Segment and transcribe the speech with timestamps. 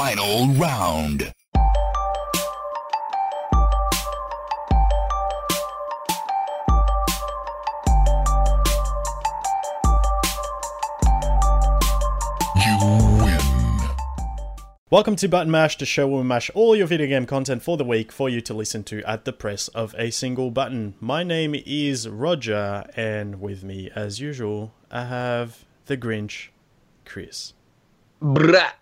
[0.00, 1.20] final round.
[12.56, 12.78] You
[13.18, 13.38] win.
[14.88, 17.76] Welcome to Button Mash, the show where we mash all your video game content for
[17.76, 20.94] the week for you to listen to at the press of a single button.
[20.98, 26.48] My name is Roger, and with me, as usual, I have the Grinch,
[27.04, 27.52] Chris.
[28.22, 28.79] Brat.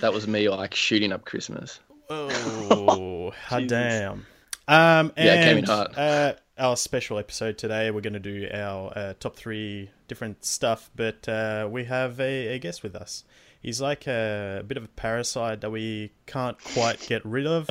[0.00, 1.80] That was me like shooting up Christmas.
[2.08, 4.26] Oh, hot damn.
[4.68, 5.98] Um, and, Yeah, it came in hot.
[5.98, 10.90] Uh, our special episode today, we're going to do our uh, top three different stuff,
[10.94, 13.24] but uh, we have a, a guest with us.
[13.60, 17.68] He's like a, bit of a parasite that we can't quite get rid of.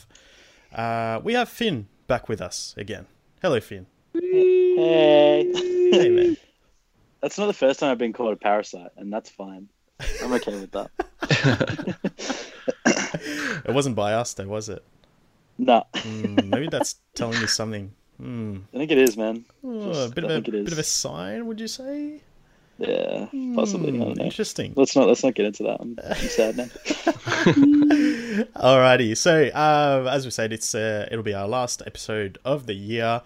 [0.74, 3.06] Uh, we have Finn back with us again.
[3.42, 3.86] Hello, Finn.
[4.14, 5.50] Hey.
[5.92, 6.38] Hey, man.
[7.22, 9.70] That's not the first time I've been called a parasite, and that's fine.
[10.22, 10.92] I'm okay with that.
[13.66, 14.84] It wasn't by us, though, was it?
[15.58, 17.92] No, Hmm, maybe that's telling you something.
[18.18, 18.58] Hmm.
[18.74, 19.44] I think it is, man.
[19.64, 20.64] Oh, a bit I of a it is.
[20.66, 22.22] bit of a sign, would you say?
[22.80, 23.92] Yeah, possibly.
[23.92, 24.24] Hmm, don't know.
[24.26, 24.74] Interesting.
[24.76, 25.82] Let's not let's not get into that.
[25.82, 26.64] I'm, I'm sad now.
[28.56, 32.76] Alrighty, so uh, as we said, it's uh, it'll be our last episode of the
[32.76, 33.22] year.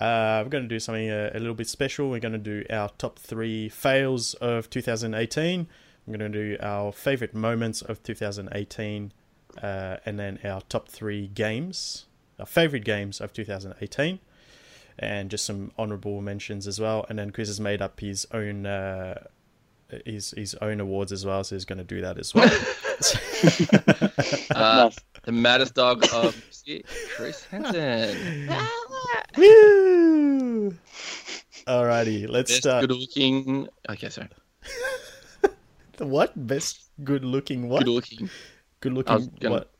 [0.00, 2.10] Uh, we're going to do something a, a little bit special.
[2.10, 5.66] We're going to do our top three fails of 2018.
[6.08, 9.12] We're going to do our favorite moments of 2018,
[9.62, 12.06] uh, and then our top three games,
[12.38, 14.18] our favorite games of 2018,
[14.98, 17.04] and just some honorable mentions as well.
[17.08, 18.66] And then Chris has made up his own.
[18.66, 19.22] Uh,
[20.04, 22.48] his his own awards as well, so he's going to do that as well.
[24.50, 24.90] Uh,
[25.24, 26.34] The maddest dog of
[27.16, 28.48] Chris Hansen.
[29.36, 30.74] Woo!
[31.66, 32.88] Alrighty, let's Best start.
[32.88, 33.68] good looking.
[33.88, 34.28] Okay, sorry.
[35.98, 36.32] The what?
[36.46, 37.84] Best good looking what?
[37.84, 38.30] Good looking.
[38.80, 39.70] Good looking was gonna- what?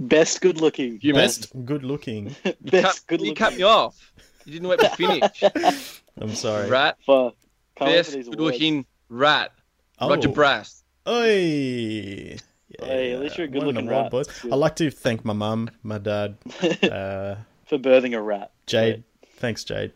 [0.00, 0.98] Best good looking.
[1.00, 2.34] You Best good looking.
[2.44, 3.36] You cut, Best good you looking.
[3.36, 4.12] cut me off.
[4.44, 6.02] You didn't let me finish.
[6.20, 6.68] I'm sorry.
[6.68, 6.98] rat.
[7.06, 7.32] For,
[7.78, 8.40] Best good awards.
[8.40, 9.52] looking rat.
[10.00, 10.08] Oh.
[10.10, 10.82] Roger Brass.
[11.06, 12.36] Oi!
[12.82, 14.10] Hey, at least you're a good-looking award, rat.
[14.10, 14.44] boys.
[14.44, 16.36] I'd like to thank my mum, my dad,
[16.82, 17.36] uh,
[17.66, 18.50] for birthing a rat.
[18.66, 19.04] Jade.
[19.36, 19.92] Thanks, Jade.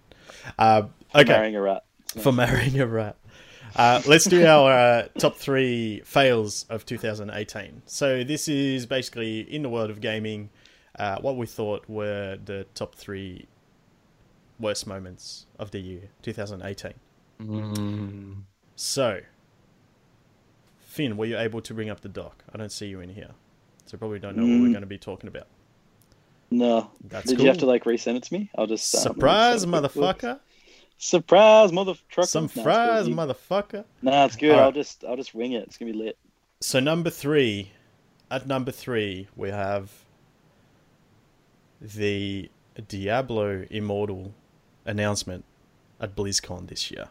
[0.59, 1.85] Uh, For marrying a rat.
[2.15, 3.17] It's for marrying a rat.
[3.77, 7.83] Uh, let's do our uh, top three fails of 2018.
[7.87, 10.51] So this is basically in the world of gaming,
[10.99, 13.47] uh, what we thought were the top three
[14.61, 16.95] worst moments of the year 2018.
[17.43, 18.43] Mm.
[18.77, 19.21] So,
[20.79, 22.45] Finn, were you able to bring up the doc?
[22.53, 23.31] I don't see you in here,
[23.87, 24.73] so probably don't know what we're Mm.
[24.73, 25.49] going to be talking about.
[26.53, 26.91] No.
[27.09, 27.47] That's Did cool.
[27.47, 28.51] you have to like resend it to me?
[28.57, 30.41] I'll just um, Surprise, just have a motherfucker!
[31.05, 32.27] Surprise, mother trucker.
[32.27, 33.15] Some Nah, fries, cool.
[33.15, 33.85] motherfucker!
[34.01, 34.53] Nah, it's good.
[34.53, 34.65] Alright.
[34.65, 35.65] I'll just I'll just wing it.
[35.65, 36.17] It's gonna be lit.
[36.63, 37.73] So number three,
[38.31, 39.93] at number three, we have
[41.79, 42.49] the
[42.89, 44.33] Diablo Immortal
[44.87, 45.45] announcement
[46.01, 47.09] at BlizzCon this year.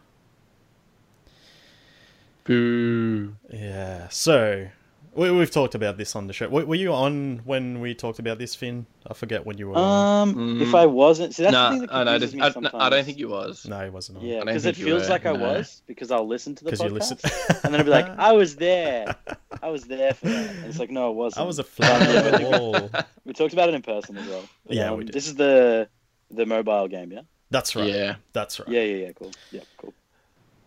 [2.42, 3.36] Boo.
[3.52, 4.08] Yeah.
[4.08, 4.70] So
[5.14, 6.48] we, we've talked about this on the show.
[6.48, 8.86] Were, were you on when we talked about this, Finn?
[9.06, 9.76] I forget when you were.
[9.78, 10.62] Um, Mm.
[10.62, 12.50] if I wasn't, see that's Nah, the thing that I, know, I, just, me I,
[12.50, 12.74] sometimes.
[12.82, 13.66] I don't think you was.
[13.66, 14.24] No, he wasn't on.
[14.24, 15.38] Yeah, because it feels were, like I no.
[15.40, 17.18] was because I'll listen to the podcast you listen.
[17.64, 19.14] and then I'll be like, I was there,
[19.62, 21.42] I was there for that, and it's like, no, it wasn't.
[21.44, 22.58] I was a fly on the
[22.92, 23.02] wall.
[23.24, 24.42] We talked about it in person as well.
[24.66, 25.14] But, Yeah, um, we did.
[25.14, 25.88] This is the
[26.30, 27.20] the mobile game, yeah.
[27.50, 27.86] That's right.
[27.88, 28.16] Yeah.
[28.32, 28.68] That's right.
[28.68, 29.12] Yeah, yeah, yeah.
[29.12, 29.30] Cool.
[29.52, 29.92] Yeah, cool.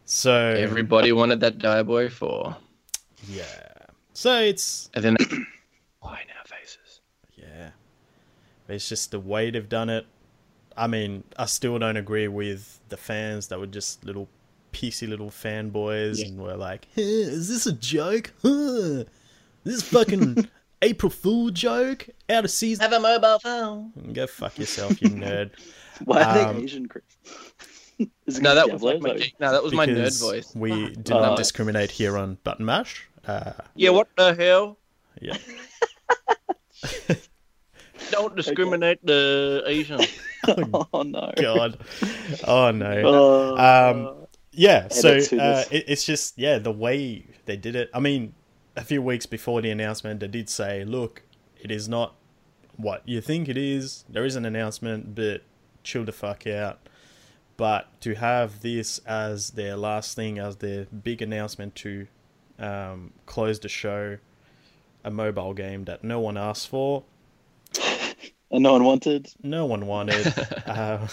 [0.06, 2.56] So Everybody wanted that Diablo 4.
[3.28, 3.44] yeah.
[4.18, 5.16] So it's And then
[6.00, 7.02] why in our faces?
[7.36, 7.70] Yeah.
[8.68, 10.08] It's just the way they've done it.
[10.76, 14.28] I mean, I still don't agree with the fans that were just little
[14.74, 16.26] pissy little fanboys Yeah.
[16.30, 18.34] and were like, "Huh, is this a joke?
[18.42, 19.04] Huh?
[19.64, 20.50] This fucking
[20.82, 22.82] April Fool joke out of season?
[22.90, 23.92] Have a mobile phone.
[24.14, 25.52] Go fuck yourself, you nerd.
[26.06, 27.04] Why are Um, they Asian, Chris?
[28.26, 30.56] Is it No, 'cause that was like my, no, that was my nerd voice.
[30.56, 31.20] We do Oh.
[31.22, 33.08] not discriminate here on Button Mash.
[33.28, 34.78] Uh, Yeah, what the hell?
[35.22, 35.38] yeah.
[38.12, 40.00] Don't discriminate the Asian.
[40.94, 41.32] oh no.
[41.36, 41.78] God.
[42.48, 43.02] Oh no.
[43.06, 44.28] Oh, Um,
[44.58, 48.34] yeah so uh, it, it's just yeah the way they did it i mean
[48.76, 51.22] a few weeks before the announcement they did say look
[51.62, 52.16] it is not
[52.76, 55.44] what you think it is there is an announcement but
[55.84, 56.80] chill the fuck out
[57.56, 62.08] but to have this as their last thing as their big announcement to
[62.60, 64.18] um, close the show
[65.04, 67.04] a mobile game that no one asked for
[68.52, 69.32] and no one wanted.
[69.44, 70.34] no one wanted.
[70.66, 71.08] uh,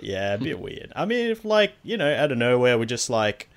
[0.00, 0.92] yeah, a bit weird.
[0.94, 3.48] I mean, if like you know, out of nowhere, we just like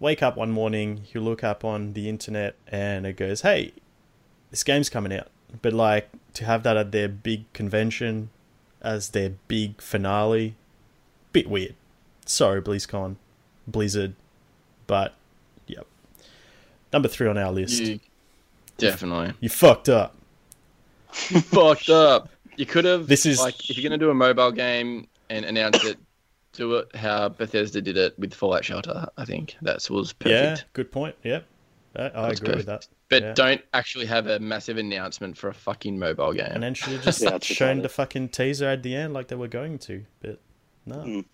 [0.00, 3.72] wake up one morning, you look up on the internet, and it goes, "Hey,
[4.50, 5.28] this game's coming out,
[5.62, 8.30] but like to have that at their big convention
[8.80, 10.54] as their big finale,
[11.32, 11.74] bit weird.
[12.24, 13.16] Sorry, BlizzCon,
[13.66, 14.14] Blizzard,
[14.86, 15.14] but.
[16.92, 17.80] Number three on our list.
[17.82, 18.00] You,
[18.78, 19.34] definitely.
[19.40, 20.14] You fucked up.
[21.10, 22.30] fucked up.
[22.56, 23.06] You could have.
[23.06, 25.98] This is- like if you're gonna do a mobile game and announce it,
[26.52, 29.06] do it how Bethesda did it with Fallout Shelter.
[29.16, 30.58] I think that was perfect.
[30.60, 31.14] Yeah, good point.
[31.22, 31.44] Yep,
[31.96, 32.86] I, I That's agree with that.
[33.10, 33.32] But Yeah.
[33.34, 36.48] don't actually have a massive announcement for a fucking mobile game.
[36.50, 37.82] And then should have just Yeah, shown retarded.
[37.82, 40.40] the fucking teaser at the end like they were going to, but
[40.84, 40.96] no.
[40.96, 41.24] Mm.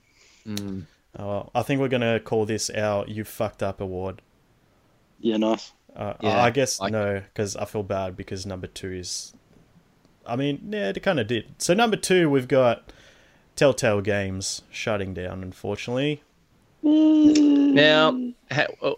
[0.47, 0.83] Mm.
[1.19, 4.21] Oh, well, I think we're gonna call this our "You Fucked Up" award.
[5.21, 5.73] Yeah, nice.
[5.95, 9.33] Uh, Yeah, I guess like- no, because I feel bad because number two is.
[10.27, 11.55] I mean, yeah, it kind of did.
[11.59, 12.91] So number two, we've got
[13.57, 15.43] Telltale Games shutting down.
[15.43, 16.23] Unfortunately,
[16.83, 18.19] Now,
[18.51, 18.97] ha- oh,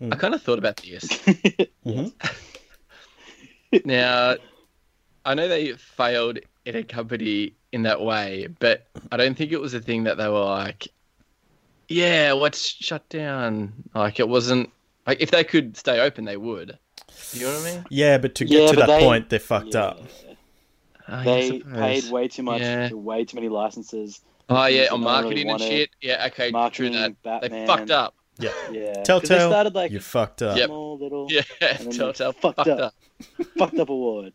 [0.00, 0.12] Mm.
[0.12, 1.04] I kind of thought about this.
[1.86, 2.12] Mhm.
[3.84, 4.36] now,
[5.24, 9.60] I know they failed in a company in that way, but I don't think it
[9.60, 10.88] was a thing that they were like,
[11.88, 14.70] "Yeah, let's shut down." Like it wasn't
[15.06, 16.78] like if they could stay open, they would.
[17.32, 17.84] You know what I mean?
[17.90, 19.82] yeah, but to get Yeah, to that they- point, they're fucked Yeah.
[19.84, 20.02] up.
[21.08, 21.72] I They suppose.
[21.78, 22.88] paid way too much Yeah.
[22.88, 24.20] for way too many licenses.
[24.48, 25.90] Oh yeah, on don't really marketing and shit.
[26.00, 27.42] Yeah, okay, Marketing, true that.
[27.50, 28.14] They fucked up.
[28.38, 28.92] Yeah, Yeah.
[28.94, 30.56] 'cause Telltale, They started like you fucked up.
[30.56, 30.66] Yep.
[30.66, 32.66] small little Yeah, then they Telltale fucked up.
[32.66, 32.92] fucked, up.
[33.40, 33.46] up.
[33.58, 34.32] fucked up award.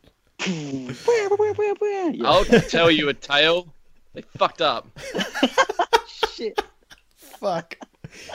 [0.48, 0.92] yeah.
[2.26, 3.74] I'll tell you a tale.
[4.14, 4.88] They fucked up.
[6.36, 6.60] Shit.
[7.42, 7.76] Fuck.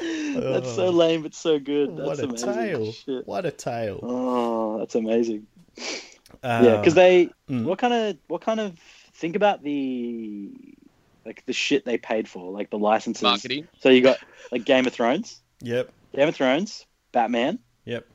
[0.02, 1.96] That's so lame, but so good.
[1.96, 2.52] That's what a amazing.
[2.52, 2.92] tale!
[2.92, 3.26] Shit.
[3.26, 4.00] What a tale!
[4.02, 5.46] Oh, that's amazing.
[6.42, 7.64] Uh, yeah, because they mm.
[7.64, 8.76] what kind of what kind of
[9.14, 10.50] think about the
[11.24, 13.22] like the shit they paid for, like the licenses.
[13.22, 13.68] Marketing.
[13.78, 14.18] So you got
[14.50, 18.06] like Game of Thrones, Yep, Game of Thrones, Batman, yep.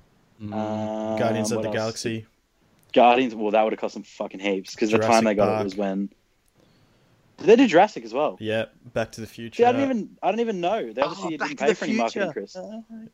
[0.42, 0.54] Mm.
[0.54, 1.76] um, Guardians of the else?
[1.76, 2.26] Galaxy.
[2.92, 3.34] Guardians.
[3.34, 5.62] Well, that would have cost them fucking heaps because the time they got Park.
[5.62, 6.10] it was when.
[7.42, 8.38] Did they do Jurassic as well?
[8.40, 9.64] Yeah, Back to the Future.
[9.64, 10.92] See, I don't even I don't even know.
[10.94, 12.58] They Oh, obviously Back didn't pay the for any marketing, Chris.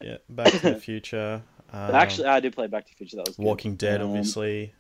[0.02, 1.42] Yeah, Back to the Future.
[1.74, 3.18] Um, Actually, I did play Back to the Future.
[3.18, 3.44] That was good.
[3.46, 4.74] Walking Dead, Um, obviously.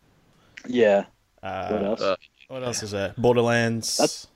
[0.67, 1.05] Yeah.
[1.43, 2.01] Uh, What else?
[2.01, 2.15] Uh,
[2.49, 3.13] What else is there?
[3.17, 3.97] Borderlands.
[3.97, 4.27] That's-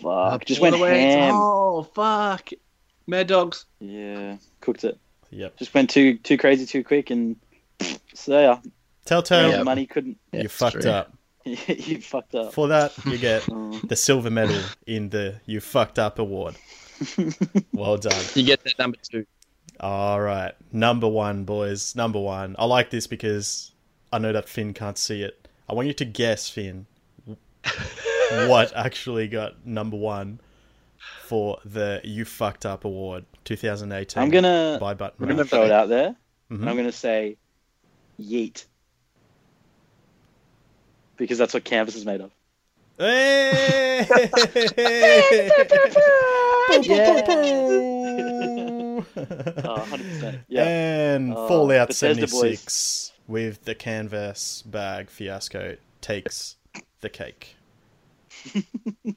[0.00, 0.44] Fuck.
[0.44, 1.14] Just went Borderlands.
[1.16, 1.34] ham.
[1.34, 2.50] Oh fuck.
[3.08, 3.64] Mad Dogs.
[3.80, 4.36] Yeah.
[4.60, 4.98] Cooked it.
[5.30, 5.56] Yep.
[5.58, 7.36] Just went too too crazy too quick and
[8.14, 8.58] so yeah.
[9.04, 9.62] Telltale, Yeah.
[9.64, 10.18] Money couldn't.
[10.32, 10.90] Yeah, you it's fucked true.
[10.90, 11.12] up.
[11.68, 12.52] you fucked up.
[12.52, 13.78] For that, you get Oh.
[13.84, 16.56] the silver medal in the You Fucked Up award.
[17.72, 18.24] Well done.
[18.34, 19.24] You get that number two.
[19.78, 20.52] All right.
[20.72, 21.94] Number one, boys.
[21.94, 22.56] Number one.
[22.58, 23.70] I like this because
[24.12, 25.46] I know that Finn can't see it.
[25.68, 26.86] I want you to guess, Finn,
[28.48, 30.40] what actually got number one
[31.24, 34.20] for the You Fucked Up award 2018.
[34.22, 35.22] I'm gonna by Button.
[35.22, 36.16] I'm gonna throw it out there.
[36.50, 36.60] Mhm.
[36.62, 37.36] and I'm gonna say
[38.20, 38.64] yeet.
[41.18, 42.30] Because that's what canvas is made of.
[42.98, 44.06] Hey!
[46.82, 47.20] Yeah.
[49.64, 50.40] Oh, 100%.
[50.48, 50.64] Yeah.
[50.64, 56.56] And Uh, Fallout Bethesda 76 with the canvas bag fiasco takes
[57.00, 57.56] the cake.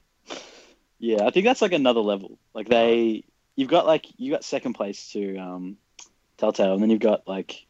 [1.03, 2.37] Yeah, I think that's like another level.
[2.53, 3.23] Like they,
[3.55, 5.77] you've got like you got second place to um,
[6.37, 7.65] Telltale, and then you've got like,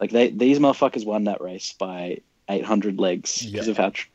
[0.00, 3.70] like they these motherfuckers won that race by 800 legs because Yeah.
[3.72, 3.90] of how.
[3.90, 4.08] Tr-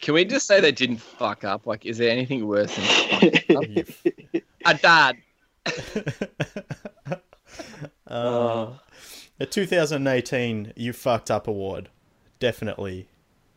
[0.00, 1.66] Can we just say they didn't fuck up?
[1.66, 2.84] Like, is there anything worse than
[4.66, 5.16] a dad?
[8.06, 8.66] uh,
[9.38, 11.88] the 2018 You Fucked Up award
[12.38, 13.08] definitely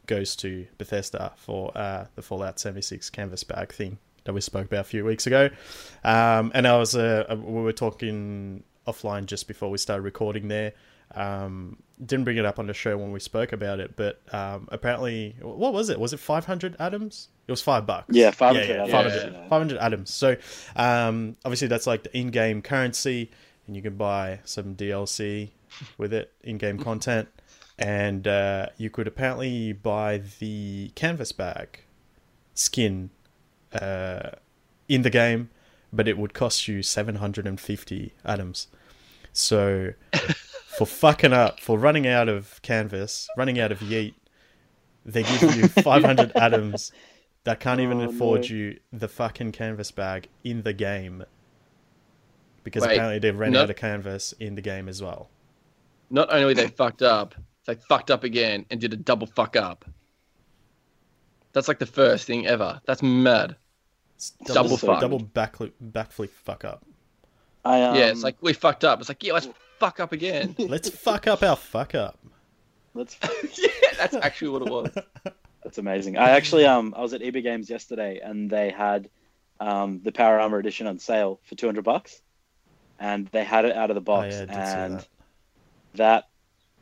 [0.07, 4.81] goes to Bethesda for uh, the Fallout 76 canvas bag thing that we spoke about
[4.81, 5.49] a few weeks ago.
[6.03, 10.73] Um, and I was uh, we were talking offline just before we started recording there.
[11.15, 14.67] Um, didn't bring it up on the show when we spoke about it, but um,
[14.69, 15.97] apparently, what was it?
[15.99, 17.29] Was it 500 atoms?
[17.47, 18.07] It was five bucks.
[18.13, 18.91] Yeah, 500 Yeah, yeah, atoms.
[18.91, 19.39] 500, Yeah.
[19.47, 20.09] 500 atoms.
[20.13, 20.35] So,
[20.75, 23.31] um, obviously, that's like the in-game currency,
[23.65, 25.51] and you can buy some DLC
[25.97, 27.29] with it, in-game content,
[27.79, 31.79] and uh, you could apparently buy the canvas bag
[32.53, 33.09] skin
[33.73, 34.31] uh,
[34.89, 35.49] in the game,
[35.93, 38.67] but it would cost you 750 atoms.
[39.31, 39.93] So,
[40.77, 44.13] for fucking up, for running out of canvas, running out of yeet,
[45.05, 46.91] they give you 500 atoms
[47.43, 48.47] that can't even Oh, afford no.
[48.47, 51.23] you the fucking canvas bag in the game.
[52.63, 55.29] Because Wait, apparently they ran no- out of canvas in the game as well.
[56.09, 59.85] Not only they fucked up, they fucked up again and did a double fuck up.
[61.53, 62.81] That's like the first thing ever.
[62.85, 63.55] That's mad.
[64.15, 65.01] It's Double double, fuck.
[65.01, 66.85] double backflip, backflip fuck up.
[67.63, 68.99] I um, yeah, it's like we fucked up.
[68.99, 69.47] It's like yeah, let's
[69.79, 70.55] fuck up again.
[70.59, 72.19] Let's fuck up our fuck up.
[72.93, 73.17] Let's.
[73.57, 73.67] yeah,
[73.97, 74.89] that's actually what it was.
[75.63, 76.15] That's amazing.
[76.15, 79.09] I actually um I was at EB Games yesterday and they had
[79.59, 82.21] um the Power Armor edition on sale for two hundred bucks,
[82.99, 85.05] and they had it out of the Oh, box yeah, I did see and
[85.95, 86.27] that.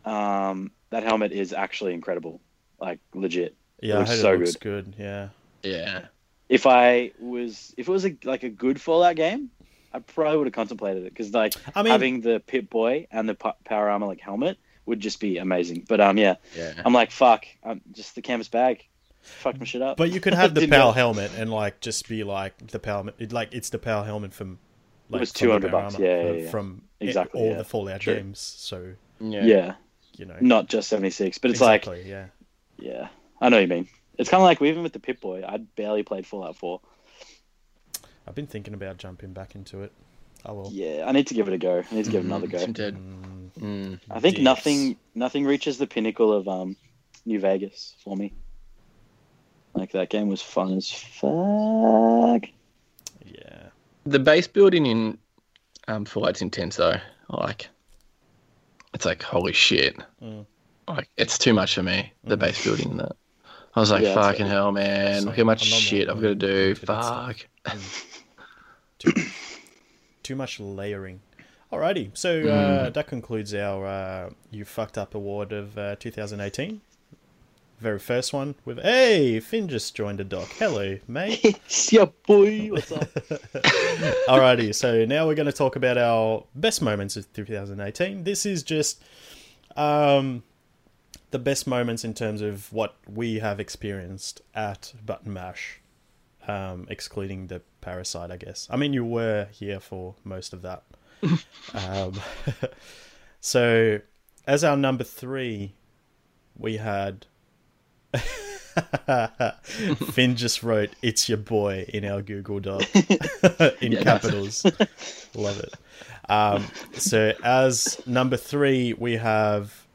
[0.04, 2.42] that um that helmet is actually incredible,
[2.80, 3.56] like legit.
[3.82, 4.94] Yeah, I looks so it looks good.
[5.00, 5.30] Yeah.
[5.64, 6.06] Yeah.
[6.50, 9.50] If I was if it was a, like a good Fallout game,
[9.94, 13.30] I probably would have contemplated it because like I mean, having the Pip Boy and
[13.30, 15.86] the Power Armor like helmet would just be amazing.
[15.88, 16.74] But um yeah, Yeah.
[16.84, 18.86] I'm like fuck, um, just the canvas bag,
[19.22, 19.98] fuck my shit up.
[19.98, 20.92] but you could have the Didn't PAL know.
[20.94, 24.60] helmet and like just be like the PAL, it, like it's the PAL helmet from.
[25.10, 26.50] Like, was 200 Power bucks, yeah, uh, yeah, yeah.
[26.50, 27.58] From Exactly, all yeah.
[27.58, 28.16] the Fallout True.
[28.16, 28.40] games.
[28.40, 29.44] So Yeah.
[29.46, 29.74] yeah,
[30.18, 32.28] you know, not just 76, but it's like yeah.
[32.80, 33.10] Yeah,
[33.40, 33.88] I know what you mean.
[34.18, 36.80] It's kind of like even with the Pip Boy, I barely played Fallout 4.
[38.28, 39.92] I've been thinking about jumping back into it.
[40.46, 40.70] Oh well.
[40.72, 41.84] Yeah, I need to give it a go.
[41.90, 42.66] I need to give it another go.
[42.68, 42.96] Dead.
[42.96, 44.00] Mm, Mm.
[44.10, 44.44] I think dicks.
[44.44, 46.76] nothing nothing reaches the pinnacle of um
[47.26, 48.34] New Vegas for me.
[49.74, 52.44] Like that game was fun as fuck.
[53.26, 53.68] Yeah.
[54.06, 55.18] The base building in
[55.88, 56.98] um, Fallout's intense though.
[57.30, 57.70] Like,
[58.94, 59.98] it's like holy shit.
[60.22, 60.46] Mm.
[60.88, 62.12] Like, it's too much for me.
[62.24, 62.40] The Mm.
[62.42, 63.16] base building in that.
[63.76, 65.26] I was like, Yeah, fucking hell, man!
[65.26, 66.70] Look how much shit I've got to do.
[66.70, 66.86] into.
[66.86, 67.48] Fuck.
[69.04, 69.14] Too,
[70.24, 71.22] too much layering.
[71.72, 76.82] Alrighty, so uh, that concludes our uh, You Fucked Up Award of uh, 2018.
[77.80, 80.48] Very first one with Hey, Finn just joined the doc.
[80.58, 81.44] Hello, mate.
[81.66, 82.70] It's your boy.
[82.70, 83.02] What's up?
[84.30, 88.24] Alrighty, so now we're going to talk about our best moments of 2018.
[88.24, 89.04] This is just
[89.76, 90.44] um,
[91.32, 95.80] the best moments in terms of what we have experienced at Button Mash,
[96.48, 98.68] um, excluding the Parasite, I guess.
[98.70, 100.84] I mean, you were here for most of that.
[101.74, 102.14] um,
[103.40, 104.00] so,
[104.48, 105.74] as our number three,
[106.58, 107.26] we had.
[110.12, 112.84] Finn just wrote "It's your boy" in our Google Doc
[113.82, 114.66] in Yeah, capitals.
[115.36, 115.74] Love it.
[116.30, 119.86] Um, so as number three, we have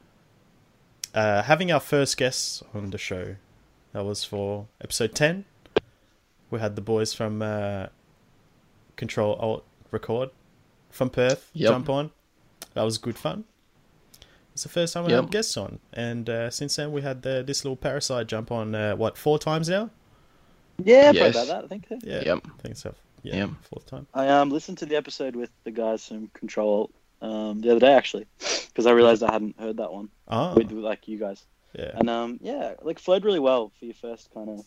[1.14, 3.36] uh, having our first guests on the show.
[3.92, 5.44] That was for episode ten.
[6.50, 7.86] We had the boys from uh,
[8.96, 10.30] Control Alt Record
[10.90, 11.70] from Perth Yep.
[11.70, 12.10] jump on.
[12.74, 13.44] That was good fun.
[14.52, 15.24] It's the first time we Yep.
[15.24, 18.74] had guests on, and uh, since then we had the, this little parasite jump on.
[18.74, 19.90] Uh, what four times now?
[20.82, 21.34] Yeah, Yes.
[21.34, 21.64] about that.
[21.64, 21.86] I think.
[22.02, 22.46] Yeah, Yep.
[22.46, 22.94] I think so.
[23.22, 23.50] Yeah, Yep.
[23.62, 24.06] fourth time.
[24.14, 26.90] I um listened to the episode with the guys from Control
[27.20, 28.26] um the other day actually
[28.68, 31.44] because I realized I hadn't heard that one Oh, with like you guys.
[31.76, 31.90] yeah.
[31.94, 34.64] And um, yeah, like flowed really well for your first kind of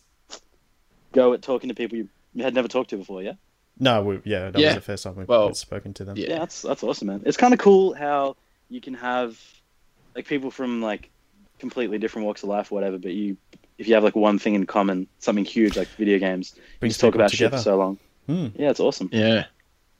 [1.12, 3.22] go at talking to people you, you had never talked to before.
[3.22, 3.34] Yeah,
[3.78, 4.68] No, we, yeah, that Yeah.
[4.68, 6.16] was the first time we've, Well, we've spoken to them.
[6.16, 6.28] yeah.
[6.30, 7.22] yeah, that's that's awesome, man.
[7.24, 8.36] It's kind of cool how
[8.68, 9.38] you can have
[10.16, 11.10] like people from like
[11.58, 12.98] completely different walks of life, or whatever.
[12.98, 13.36] But you,
[13.78, 17.00] if you have like one thing in common, something huge like video games, you just
[17.00, 17.56] talk people about shit together.
[17.58, 17.98] for so long.
[18.26, 18.48] Hmm.
[18.54, 19.08] Yeah, it's awesome.
[19.12, 19.44] Yeah.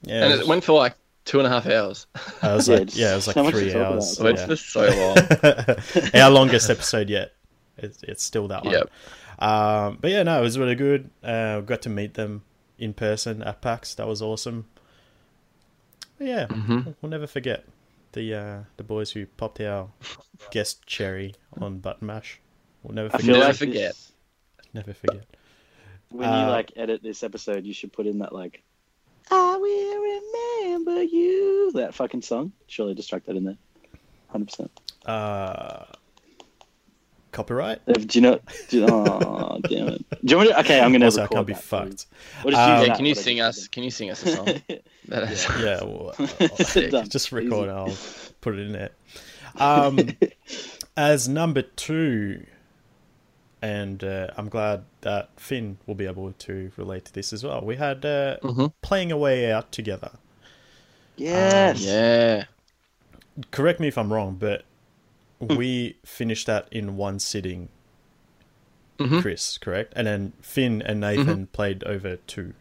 [0.02, 2.06] Yeah, And it went for like two and a half hours.
[2.42, 3.92] I was Yeah, like, it's yeah, it was like much to three talk about.
[3.94, 4.16] hours.
[4.16, 4.46] So it's yeah.
[4.48, 5.76] just so
[6.14, 6.14] long.
[6.22, 7.32] Our longest episode yet.
[7.78, 8.74] It's, it's still that one.
[8.74, 8.90] Yep.
[9.42, 11.10] Um, but yeah, no, it was really good.
[11.22, 12.42] Uh, got to meet them
[12.78, 13.94] in person at PAX.
[13.96, 14.66] That was awesome.
[16.18, 17.64] But yeah, hmm we'll never forget
[18.12, 19.88] the uh, the boys who popped our
[20.50, 22.40] guest cherry on Button Mash.
[22.82, 23.24] We'll never I forget.
[23.26, 23.74] feel Never like forget.
[23.94, 24.12] this-
[24.74, 25.26] Never forget.
[26.10, 28.62] when Uh, you like edit this episode, you should put in that like,
[29.30, 31.72] I will remember you.
[31.74, 32.52] That fucking song.
[32.68, 33.58] Surely just track that in there.
[34.28, 34.70] Hundred percent.
[37.32, 37.80] Copyright.
[37.86, 38.38] Do you know?
[38.68, 40.04] Do you, oh, damn it.
[40.10, 41.62] Do you want me to, okay, I'm gonna Also, I record can't be that.
[41.62, 42.06] fucked.
[42.44, 43.68] We'll just Um, Yeah, that, can you what sing just us?
[43.68, 44.44] Can you sing us a song?
[44.68, 44.82] did.
[45.08, 46.14] That is- Yeah, well,
[46.90, 47.08] Done.
[47.08, 47.70] just record Easy.
[47.70, 47.96] I'll
[48.40, 48.90] put it in there.
[49.56, 49.98] Um,
[50.96, 52.44] as number two,
[53.62, 57.60] and uh, I'm glad that Finn will be able to relate to this as well.
[57.62, 58.72] We had uh, Mhm.
[58.82, 60.12] playing a way out together.
[61.16, 61.80] Yes.
[61.82, 62.44] Yeah.
[63.50, 64.64] Correct me if I'm wrong, but.
[65.56, 67.68] we finished that in one sitting.
[68.98, 69.20] Mhm.
[69.22, 69.92] Chris, correct?
[69.96, 71.44] And then Finn and Nathan Mm-hmm.
[71.46, 72.54] played over two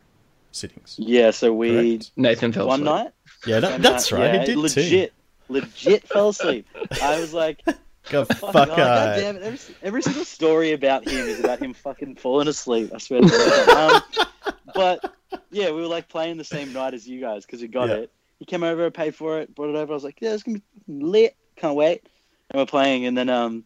[0.51, 0.95] sittings.
[0.97, 1.31] Yeah.
[1.31, 2.11] So we Correct.
[2.15, 2.95] Nathan fell one asleep.
[3.05, 3.13] night.
[3.45, 4.33] Yeah, that, that's night- right.
[4.33, 5.13] yeah, he did legit,
[5.47, 5.53] too.
[5.53, 6.67] legit fell asleep.
[7.01, 7.61] I was like,
[8.09, 9.43] Go fuck, fuck oh, God damn it.
[9.43, 12.91] Every, every single story about him is about him fucking falling asleep.
[12.95, 14.03] I swear to God.
[14.17, 15.13] Um, but
[15.51, 17.95] yeah, we were like playing the same night as you guys because we got Yeah.
[17.95, 18.11] it.
[18.39, 19.91] He came over, paid for it, brought it over.
[19.91, 20.63] I was like, yeah, it's gonna be
[21.03, 21.35] lit.
[21.57, 22.07] Can't wait.
[22.51, 23.63] And we're playing, and then um,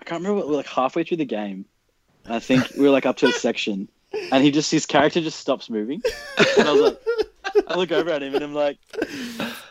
[0.00, 0.36] I can't remember.
[0.40, 1.64] What, we we're like halfway through the game.
[2.26, 3.88] And I think we were like up to a section,
[4.30, 6.02] and he just his character just stops moving.
[6.58, 7.00] And I was like,
[7.66, 8.78] I look over at him, and I'm like,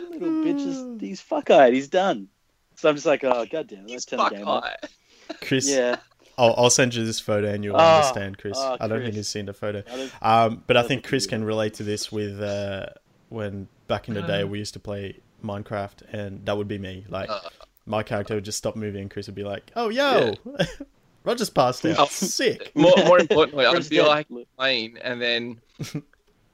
[0.10, 1.74] little bitches, do he's fuck eyed.
[1.74, 2.28] He's done.
[2.76, 4.66] So I'm just like, oh god damn, let's He's turn the game off.
[5.42, 5.98] Chris, Yeah.
[6.38, 8.58] I'll, I'll send you this photo and you'll Oh, understand, Chris.
[8.58, 9.16] oh, I don't think Chris.
[9.18, 9.84] you've seen the photo.
[10.22, 12.86] Um, but I think think Chris can relate to this with uh,
[13.28, 17.06] when back in the day we used to play Minecraft, and that would be me.
[17.10, 17.42] Like Uh.
[17.90, 20.36] My character would just stop moving, and Chris would be like, "Oh, yo,
[21.26, 21.96] Roger's passed out.
[22.00, 22.06] Oh.
[22.06, 24.08] Sick." More, more importantly, I'd Chris be dead.
[24.08, 24.28] like
[24.58, 25.60] playing, and then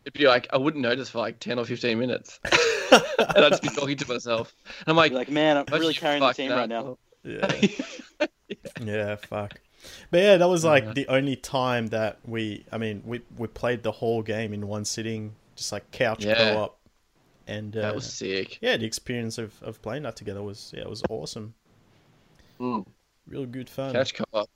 [0.05, 2.39] it'd be like I wouldn't notice for like ten or fifteen minutes,
[2.91, 4.55] and I'd just be talking to myself.
[4.79, 6.91] And I'm like, Be like, man, I'm really carrying the team that right now.
[6.93, 6.99] up.
[7.23, 8.27] Yeah,
[8.81, 9.59] yeah, fuck.
[10.11, 10.93] But yeah, that was like Yeah.
[10.93, 12.65] the only time that we.
[12.71, 16.35] I mean, we we played the whole game in one sitting, just like couch Yeah.
[16.53, 16.77] co-op,
[17.47, 18.57] and uh, that was sick.
[18.61, 21.53] yeah, the experience of, of playing that together was yeah, it was awesome.
[22.59, 22.85] Mm.
[23.27, 23.93] Real good fun.
[23.93, 24.49] Couch co-op.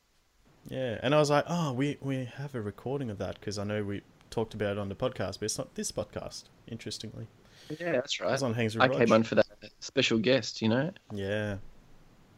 [0.67, 3.63] Yeah, and I was like, oh, we we have a recording of that because I
[3.63, 6.43] know we talked about it on the podcast, but it's not this podcast.
[6.67, 7.27] Interestingly,
[7.69, 8.31] Yeah, that's right.
[8.31, 9.47] was on Hangs I came on for that
[9.79, 10.91] special guest, you know.
[11.11, 11.57] Yeah,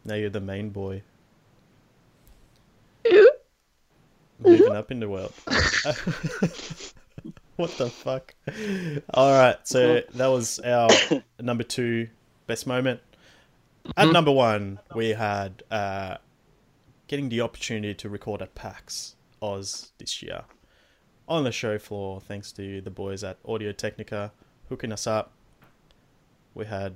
[0.05, 1.03] now you're the main boy,
[4.39, 5.33] moving up in the world.
[7.61, 8.33] what the fuck?
[9.13, 10.89] All right, so that was our
[11.39, 12.09] number two
[12.47, 12.99] best moment.
[13.97, 14.11] At Mm-hmm.
[14.13, 16.17] number one, we had uh,
[17.07, 20.43] getting the opportunity to record at PAX Oz this year
[21.27, 24.31] on the show floor, thanks to the boys at Audio Technica
[24.69, 25.31] hooking us up.
[26.53, 26.95] We had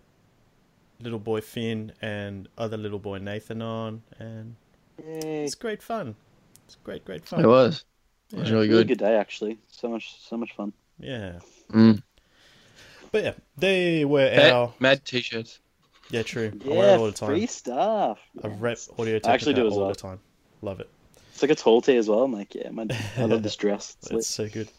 [1.00, 4.55] little boy Finn and other little boy Nathan on, and
[5.03, 5.45] Yay.
[5.45, 6.15] it's great fun.
[6.65, 7.43] It's great, great fun.
[7.43, 7.84] It was.
[8.32, 8.55] It was Yeah.
[8.55, 8.88] really Really good.
[9.00, 9.58] good day actually.
[9.72, 10.74] So much, so much fun.
[11.00, 11.39] Yeah,
[11.72, 12.01] Mm.
[13.12, 15.60] but yeah, they were Mad, our mad t-shirts.
[16.10, 16.51] yeah, true.
[16.63, 17.29] I wear it Yeah, all the time.
[17.29, 18.20] free stuff.
[18.44, 19.89] I rep Audio Technica I actually do as all well.
[19.89, 20.20] the time.
[20.62, 20.89] Love it.
[21.34, 22.24] It's like a tall tee as well.
[22.24, 23.98] I'm like, yeah, man, I love this dress.
[24.03, 24.12] It's.
[24.12, 24.70] It's so good.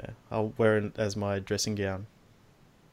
[0.00, 2.06] Yeah, I'll wear it as my dressing gown.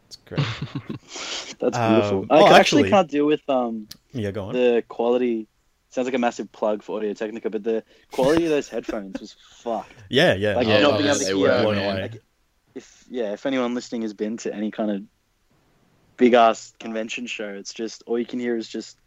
[0.07, 0.39] It's great.
[1.59, 2.25] That's Um, beautiful.
[2.29, 4.53] oh, I actually, actually- can't deal with um yeah, go on.
[4.53, 5.47] the quality.
[5.95, 7.81] Sounds like a massive plug for Audio Technica, but the
[8.11, 9.93] quality of those headphones was fucked.
[10.09, 10.57] Yeah, yeah.
[10.57, 12.01] Like, I- not being able to hear- were, blown away.
[12.01, 12.21] Like,
[12.73, 15.03] if yeah, if anyone listening has been to any kind of
[16.17, 18.97] big ass convention show, it's just all you can hear is just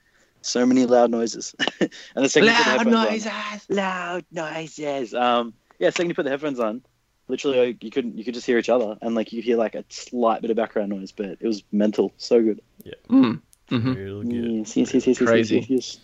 [0.41, 1.55] so many loud noises.
[1.81, 3.67] and the second you put the Loud on- noises.
[3.69, 5.13] loud noises.
[5.13, 6.81] Um, yeah, second you put the headphones on,
[7.29, 9.75] literally like, you couldn't you could just hear each other, and like you hear like
[9.75, 12.63] a slight bit of background noise, but it was mental, so good.
[13.11, 13.43] Mm.
[13.69, 14.33] hmm Real good.
[14.33, 15.57] Yes, yes, yes, yes, yes, Crazy.
[15.57, 15.99] yes, yes.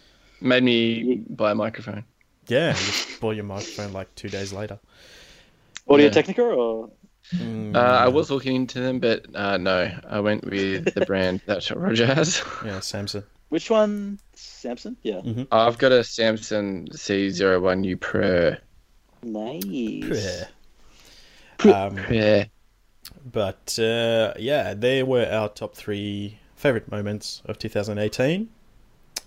[0.44, 2.04] Made me buy a microphone.
[2.48, 4.78] Yeah, you bought your microphone like two days later.
[5.88, 6.12] Audio Yeah.
[6.12, 6.90] Technica or
[7.32, 11.40] Mm, Uh, I was looking into them, but uh, no, I went with the brand
[11.46, 12.42] that Roger has.
[12.62, 13.24] Yeah, Samson.
[13.48, 14.18] which one?
[14.34, 14.98] Samson.
[15.02, 18.56] Yeah, I've got a Samson C01U Pro.
[19.22, 20.44] nice.
[21.64, 22.44] Um, Yeah.
[23.32, 28.50] but uh, yeah, they were our top three favorite moments of 2018.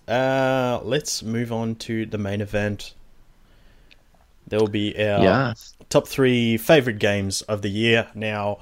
[0.07, 2.93] Uh, let's move on to the main event.
[4.47, 5.53] There will be our Yeah.
[5.89, 8.07] top three favorite games of the year.
[8.15, 8.59] Now,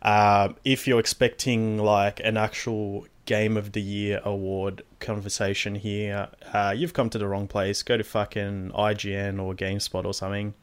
[0.00, 6.72] uh, if you're expecting like an actual game of the year award conversation here, uh,
[6.76, 7.82] you've come to the wrong place.
[7.82, 10.54] Go to fucking IGN or GameSpot or something,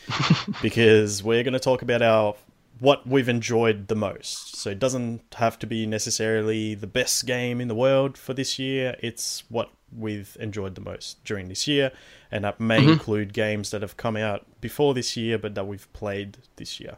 [0.62, 2.34] because we're going to talk about our
[2.78, 4.56] what we've enjoyed the most.
[4.56, 8.58] So it doesn't have to be necessarily the best game in the world for this
[8.58, 8.96] year.
[9.00, 11.92] It's what we've enjoyed the most during this year,
[12.30, 15.90] and that may include games that have come out before this year but that we've
[15.92, 16.96] played this year.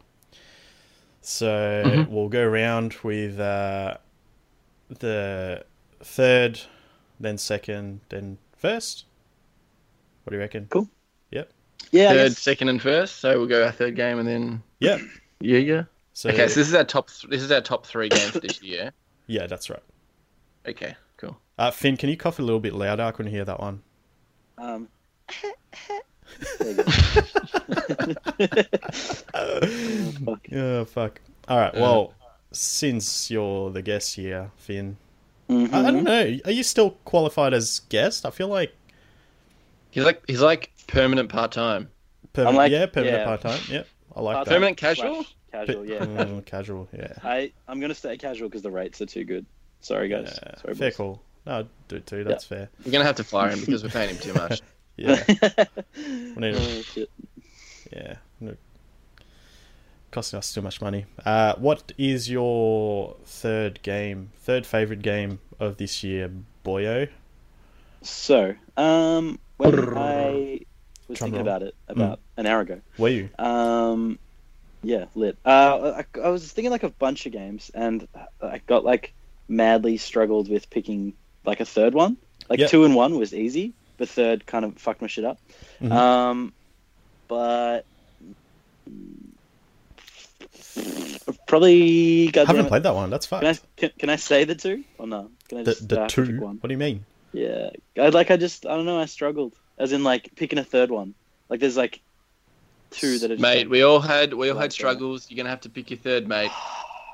[1.20, 3.98] So we'll go around with uh,
[4.88, 5.64] the
[6.00, 6.60] third,
[7.20, 9.04] then second, then first.
[10.24, 10.66] What do you reckon?
[10.70, 10.88] Cool.
[11.30, 11.50] Yep.
[11.90, 13.16] Yeah, Third, guess- second, and first.
[13.16, 15.00] So we'll go our third game and then Yep.
[15.40, 15.82] Yeah, yeah.
[16.14, 17.08] So, Okay, so this is our top.
[17.10, 18.92] Th- this is our top three games this year.
[19.26, 19.82] yeah, that's right.
[20.66, 21.38] Okay, cool.
[21.58, 23.02] Uh, Finn, can you cough a little bit louder?
[23.04, 23.82] I couldn't hear that one.
[24.58, 24.88] Um,
[26.58, 26.84] there you go.
[29.34, 29.60] Oh,
[30.24, 30.40] fuck.
[30.52, 31.20] Oh, fuck.
[31.48, 31.74] All right.
[31.74, 32.14] Well,
[32.52, 34.96] since you're the guest here, Finn,
[35.48, 35.72] Mhm.
[35.72, 36.38] I, I don't know.
[36.44, 38.26] Are you still qualified as guest?
[38.26, 38.74] I feel like
[39.90, 41.88] He's like he's like permanent part time.
[42.34, 42.56] permanent.
[42.58, 43.24] like- yeah, permanent yeah.
[43.24, 43.60] part time.
[43.70, 43.86] Yep,
[44.18, 44.50] I like that.
[44.52, 45.24] Permanent casual?
[45.24, 45.98] Slash Casual, yeah.
[46.04, 46.88] Mm, casual.
[46.92, 47.14] Yeah.
[47.24, 49.46] I I'm gonna stay casual because the rates are too good.
[49.80, 50.38] Sorry, guys.
[50.42, 50.96] Yeah, Sorry, fair boys.
[50.96, 51.22] call.
[51.46, 52.24] No, I'd do it too.
[52.24, 52.68] That's fair.
[52.84, 54.60] We're gonna have to fire him because we're paying him too much.
[55.00, 55.22] Yeah.
[55.96, 57.10] We need to- oh, shit.
[57.92, 58.16] yeah.
[58.40, 58.56] No.
[60.10, 61.06] Costing us too much money.
[61.24, 64.30] Uh, what is your third game?
[64.40, 66.30] Third favorite game of this year,
[66.64, 67.08] boyo?
[68.02, 70.60] So, um, when I
[71.08, 71.56] was Drum thinking roll.
[71.56, 73.30] about it about an hour ago, Were you?
[73.38, 74.18] um,
[74.82, 75.36] yeah, lit.
[75.44, 78.06] Uh, I, I was thinking like a bunch of games, and
[78.40, 79.12] I got like
[79.48, 82.16] madly struggled with picking like a third one.
[82.48, 82.70] Like Yep.
[82.70, 85.38] two and one was easy, but third kind of fucked my shit up.
[85.80, 85.92] Mhm.
[85.92, 86.52] Um,
[87.26, 87.84] but
[91.46, 93.10] probably I haven't played that one.
[93.10, 95.30] That's Can can, can I say the two or no?
[95.48, 96.46] Can I The, just uh, the to pick two.
[96.46, 97.04] What do you mean?
[97.32, 98.30] Yeah, I like.
[98.30, 98.98] I just I don't know.
[98.98, 101.14] I struggled, as in like picking a third one.
[101.48, 102.00] Like there's like
[102.90, 104.74] two that are just Mate, like- we all had we all had that.
[104.74, 105.30] struggles.
[105.30, 106.50] You're gonna have to pick your third, mate.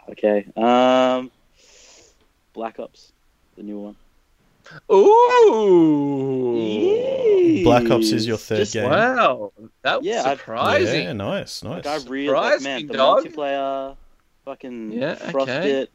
[0.07, 0.44] Okay.
[0.55, 1.31] Um,
[2.53, 3.12] Black Ops,
[3.57, 3.96] the new one.
[6.55, 7.64] Ooh!
[7.64, 8.90] Black Ops is your third Just- game.
[8.90, 11.05] Wow, that was Yeah, I've- surprising.
[11.05, 11.85] Yeah, nice, nice.
[11.85, 13.24] Like I really like, Surprise man the dog.
[13.24, 13.96] multiplayer,
[14.44, 15.87] fucking Yeah, Frostbit, okay.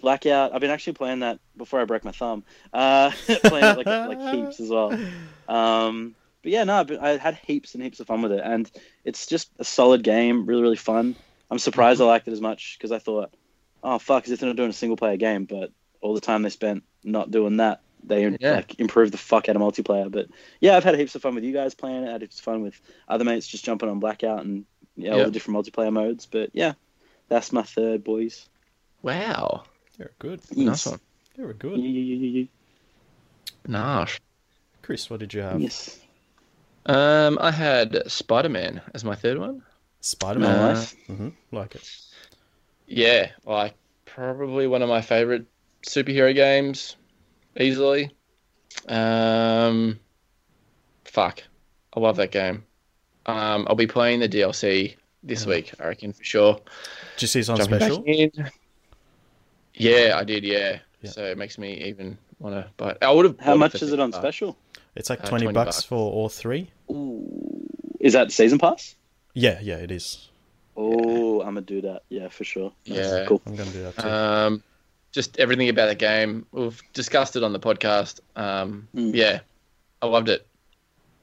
[0.00, 0.54] Blackout.
[0.54, 2.44] I've been actually playing that before I broke my thumb.
[2.72, 4.98] Uh, playing it like like heaps as well.
[5.48, 8.40] Um, but yeah, no, I've been, I had heaps and heaps of fun with it,
[8.42, 8.70] and
[9.04, 11.16] it's just a solid game, really really fun.
[11.50, 13.32] I'm surprised I liked it as much because I thought,
[13.82, 16.42] oh fuck, as if they're not doing a single player game, but all the time
[16.42, 18.56] they spent not doing that, they Yeah.
[18.56, 20.10] like improved the fuck out of multiplayer.
[20.10, 20.28] But
[20.60, 22.08] yeah, I've had heaps of fun with you guys playing it.
[22.08, 24.64] I had heaps of fun with other mates just jumping on Blackout and
[24.96, 26.24] yeah, all the different multiplayer modes.
[26.26, 26.74] But yeah,
[27.28, 28.48] that's my third, boys.
[29.02, 29.64] Wow,
[30.00, 30.40] You're good.
[30.56, 30.98] nice one.
[31.36, 31.78] You're Yeah, good.
[31.78, 32.44] yeah, yeah, yeah,
[33.66, 34.18] Nice.
[34.80, 35.60] Chris, what did you have?
[35.60, 36.00] Yes.
[36.86, 39.62] Um, I had Spider Man as my third one.
[40.00, 40.74] Spider Man.
[40.74, 40.92] Nice.
[41.06, 41.86] hmm Like it.
[42.86, 43.74] Yeah, like
[44.06, 45.44] probably one of my favorite
[45.86, 46.96] superhero games,
[47.58, 48.10] easily.
[48.88, 50.00] Um,
[51.04, 51.42] fuck,
[51.94, 52.64] I love that game.
[53.26, 56.54] Um, I'll be playing the DLC this week, I reckon for sure.
[57.16, 58.02] Did you see it's on Jumping special?
[59.80, 60.08] In.
[60.08, 60.44] Yeah, I did.
[60.44, 60.78] Yeah.
[61.02, 61.10] Yeah.
[61.10, 62.90] So it makes me even want to buy.
[62.92, 62.98] It.
[63.02, 63.40] I would have.
[63.40, 64.22] How much for is it on 50 bucks.
[64.36, 64.56] special?
[64.96, 65.84] It's like Uh, 20, 20 bucks, bucks.
[65.86, 66.70] for all three.
[66.90, 67.66] Ooh.
[68.00, 68.94] Is that season pass?
[69.34, 70.28] Yeah, yeah, it is.
[70.76, 72.02] Oh, I'm gonna do that.
[72.08, 72.72] Yeah, for sure.
[72.86, 72.96] Nice.
[72.98, 73.24] Yeah.
[73.26, 73.40] Cool.
[73.46, 74.08] I'm going to do that too.
[74.08, 74.62] Um,
[75.12, 76.46] just everything about the game.
[76.52, 78.20] We've discussed it on the podcast.
[78.36, 79.14] Um, Mm.
[79.14, 79.40] Yeah,
[80.02, 80.46] I loved it.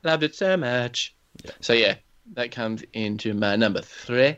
[0.03, 1.13] Loved it so much.
[1.43, 1.51] Yeah.
[1.61, 1.95] So yeah,
[2.33, 4.37] that comes into my number three.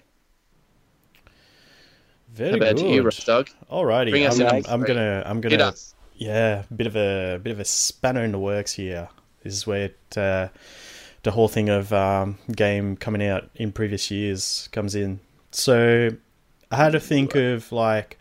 [2.33, 2.85] Very How about good.
[2.89, 3.49] you, Dog?
[3.71, 5.93] Alrighty, Bring us I'm, in I'm, gonna, I'm gonna, us.
[6.15, 9.09] yeah, bit of a, bit of a spanner in the works here.
[9.43, 10.49] This is where it, uh,
[11.23, 15.19] the whole thing of um, game coming out in previous years comes in.
[15.51, 16.09] So
[16.71, 18.17] I had to think of like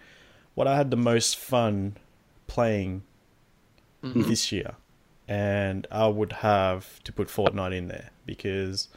[0.54, 1.96] what I had the most fun
[2.46, 3.02] playing
[4.02, 4.26] Mhm.
[4.28, 4.76] this year,
[5.26, 8.88] and I would have to put Fortnite in there because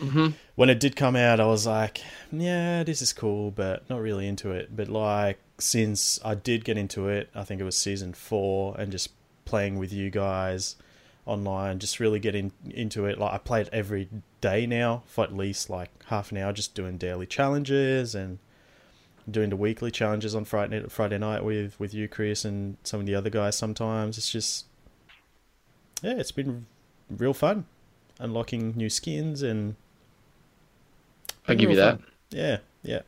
[0.00, 0.34] Mhm.
[0.56, 2.00] when it did come out, I was like,
[2.32, 4.74] yeah, this is cool, but not really into it.
[4.76, 8.90] But like, since I did get into it, I think it was season four, and
[8.92, 9.10] just
[9.44, 10.76] playing with you guys
[11.26, 13.18] online, just really getting into it.
[13.18, 14.08] Like, I play it every
[14.40, 18.38] day now for at least like half an hour, just doing daily challenges and
[19.30, 23.06] doing the weekly challenges on Friday Friday night with with you, Chris, and some of
[23.06, 23.56] the other guys.
[23.56, 24.66] Sometimes it's just,
[26.02, 26.66] yeah, it's been
[27.08, 27.64] real fun,
[28.18, 29.76] unlocking new skins and
[31.48, 31.98] I'll give you that.
[31.98, 32.06] fun.
[32.30, 33.02] Yeah, yeah.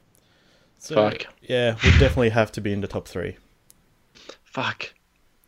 [0.79, 1.27] So, Fuck.
[1.43, 3.37] Yeah, we definitely have to be in the top three.
[4.45, 4.93] Fuck.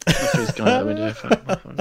[0.07, 1.13] My three's gone out the window.
[1.13, 1.79] Fuck my phone.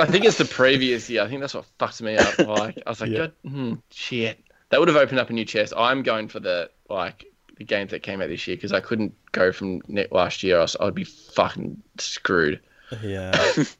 [0.00, 1.22] I think it's the previous year.
[1.22, 2.38] I think that's what fucked me up.
[2.38, 3.18] Like I was like, Yeah.
[3.18, 4.38] God, hmm, shit.
[4.70, 5.72] That would have opened up a new chest.
[5.76, 7.26] I'm going for the like
[7.58, 10.58] the games that came out this year because I couldn't go from net last year.
[10.58, 12.60] I was, I'd be fucking screwed.
[13.02, 13.32] Yeah,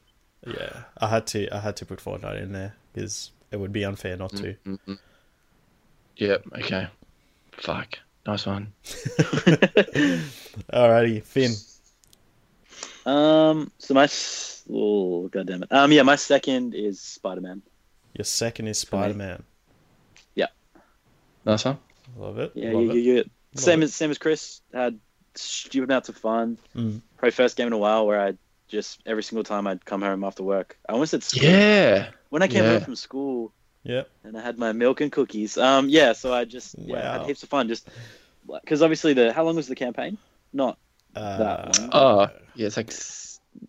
[0.45, 0.83] yeah.
[0.99, 1.49] I had to.
[1.55, 4.55] I had to put Fortnite in there because it would be unfair not to.
[4.65, 4.99] Mhm.
[6.21, 6.43] Yep.
[6.59, 6.87] Okay.
[7.53, 7.97] Fuck.
[8.27, 8.71] Nice one.
[10.71, 11.51] Alrighty, Finn.
[13.11, 13.71] Um.
[13.79, 14.03] So my.
[14.03, 15.71] s- Oh god damn it.
[15.71, 15.91] Um.
[15.91, 17.63] Yeah, my second is Spider Man.
[18.13, 18.87] Your second is For.
[18.97, 19.43] Spider Man.
[20.35, 20.47] Yeah.
[21.43, 21.79] Nice one.
[22.17, 22.51] Love it.
[22.53, 22.95] Yeah, love you, it.
[22.97, 23.23] you, you,
[23.55, 23.85] same it.
[23.85, 24.61] as same as Chris.
[24.71, 24.99] Had
[25.33, 26.59] stupid amounts of fun.
[26.75, 27.01] Mm.
[27.17, 28.33] Probably first game in a while where I
[28.67, 30.77] just every single time I'd come home after work.
[30.87, 31.43] I almost said school.
[31.43, 32.09] Yeah.
[32.29, 32.73] When I came Yeah.
[32.73, 33.51] home from school
[33.83, 34.09] Yep.
[34.23, 35.57] and I had my milk and cookies.
[35.57, 35.89] Um.
[35.89, 36.13] Yeah.
[36.13, 37.19] So I just yeah Wow.
[37.19, 37.67] had heaps of fun.
[37.67, 37.89] Just
[38.47, 40.17] because obviously the how long was the campaign?
[40.53, 40.77] Not
[41.15, 41.89] Uh, That one.
[41.93, 42.67] Oh, yeah.
[42.67, 42.91] It's like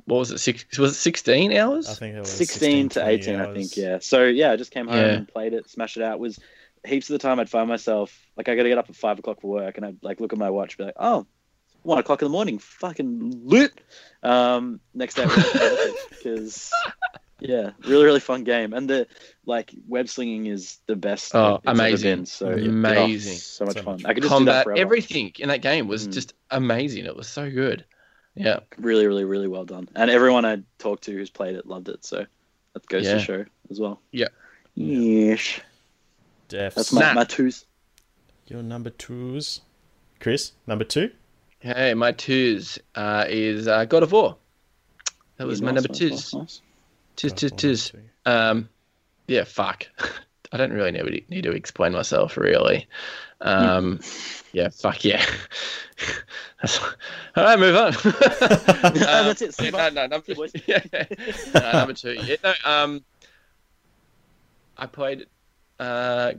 [0.05, 0.39] what was it?
[0.39, 0.79] Six?
[0.79, 1.89] Was it sixteen hours?
[1.89, 4.71] I think it was 16 to 20 18 i think yeah so yeah i just
[4.71, 5.13] came home Yeah.
[5.15, 6.39] and played it smashed it out was
[6.87, 9.41] heaps of the time i'd find myself like i gotta get up at five o'clock
[9.41, 11.27] for work and i'd like look at my watch and be like oh
[11.83, 13.73] one o'clock in the morning fucking lit
[14.23, 15.27] um next day
[16.11, 16.71] because
[17.45, 19.07] yeah really really fun game and the
[19.47, 22.17] like web slinging is the best Oh, it's ever amazing.
[22.19, 22.27] been.
[22.27, 23.33] so Amazing.
[23.33, 25.61] oh, so much So fun much i could just do that Combat, everything in that
[25.63, 26.13] game was Mm.
[26.13, 27.05] just amazing.
[27.07, 27.85] It was so good.
[28.35, 28.61] Yeah.
[28.79, 32.05] really really really well done and everyone i talked to who's played it loved it
[32.05, 32.25] so
[32.73, 33.15] that goes Yeah.
[33.15, 34.29] to show as well Yeah.
[34.75, 35.61] yes
[36.49, 36.75] Defs.
[36.75, 37.15] that's my, Nah.
[37.15, 37.67] my twos
[38.49, 39.61] Your number twos.
[40.21, 41.11] Chris, number two.
[41.61, 44.37] Hey, my twos uh, is uh, God of War.
[45.37, 46.35] That was Yeah, my nice, number nice, twos.
[46.35, 46.61] nice,
[47.31, 47.41] nice.
[47.41, 48.13] Twos, God, twos, one, twos.
[48.25, 48.31] two.
[48.31, 48.69] Um,
[49.29, 49.87] yeah, fuck.
[50.53, 52.87] I don't really need, need to explain myself, really.
[53.41, 54.01] Um,
[54.53, 55.25] yeah, fuck yeah.
[57.37, 57.95] All right, move on.
[57.95, 58.13] Um,
[59.27, 60.33] that's it, yeah, no, no, number,
[60.67, 61.05] yeah, yeah.
[61.55, 62.13] No, number two.
[62.13, 63.03] Yeah, no, um,
[64.77, 65.27] I played
[65.81, 66.35] uh,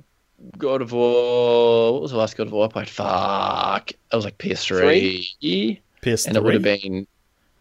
[0.57, 1.93] God of War.
[1.93, 2.89] What was the last God of War I played?
[2.89, 3.91] Fuck.
[3.91, 5.79] It was like PS3.
[6.01, 6.27] PS3.
[6.27, 7.07] And it would have been,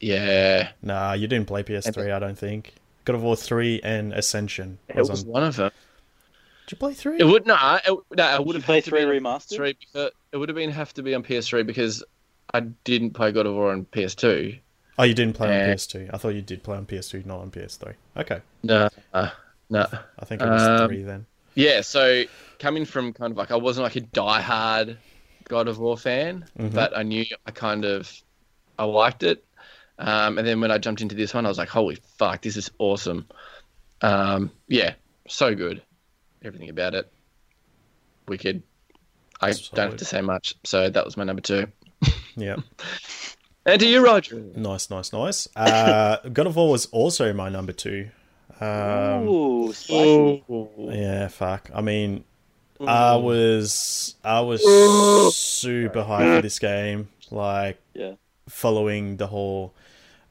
[0.00, 0.70] yeah.
[0.82, 2.12] Nah, you didn't play PS3.
[2.12, 2.74] I don't think.
[3.04, 5.28] God of War three and Ascension It was was on.
[5.30, 5.70] one of them.
[6.66, 7.18] Did you play three?
[7.18, 9.58] It would no, it, no, it would have play had to be three remastered?
[9.58, 12.04] PS3 because it would have been have to be on PS3 because
[12.54, 14.58] I didn't play God of War on PS2.
[14.98, 16.10] oh, you didn't play on PS2.
[16.14, 17.94] I thought you did play on PS2, not on PS3.
[18.16, 18.88] Okay, No,
[19.70, 19.86] no.
[20.18, 21.26] I think it was Um, three then.
[21.54, 22.24] Yeah, so
[22.58, 24.96] coming from kind of like I wasn't like a diehard
[25.48, 26.72] God of War fan, Mhm.
[26.74, 28.10] but I knew I kind of
[28.78, 29.44] I liked it.
[30.02, 32.56] Um, and then when I jumped into this one, I was like, "Holy fuck, this
[32.56, 33.26] is awesome!"
[34.00, 34.94] Um, yeah,
[35.28, 35.80] so good.
[36.44, 37.10] Everything about it,
[38.26, 38.62] wicked.
[39.40, 40.54] I don't have to say much.
[40.64, 41.66] So that was my number two.
[42.34, 42.56] Yeah,
[43.66, 44.36] And to you, Roger.
[44.56, 45.46] nice, nice, nice.
[45.54, 48.08] Uh, God of War was also my number two.
[48.58, 50.42] Um, Ooh, spicy.
[50.78, 51.70] yeah, fuck.
[51.74, 52.24] I mean,
[52.80, 54.62] I was I was
[55.36, 57.08] super hyped for this game.
[57.30, 58.14] Like Yeah.
[58.48, 59.74] following the whole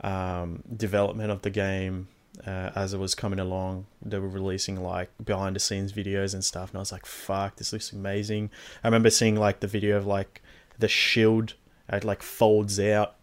[0.02, 2.08] um, development of the game
[2.46, 3.86] uh, as it was coming along.
[4.02, 7.58] They were releasing like behind the scenes videos and stuff, and I was like, "Fuck,
[7.58, 8.50] this looks amazing."
[8.84, 10.42] I remember seeing like the video of like
[10.80, 11.54] the shield
[11.92, 13.16] it like folds out,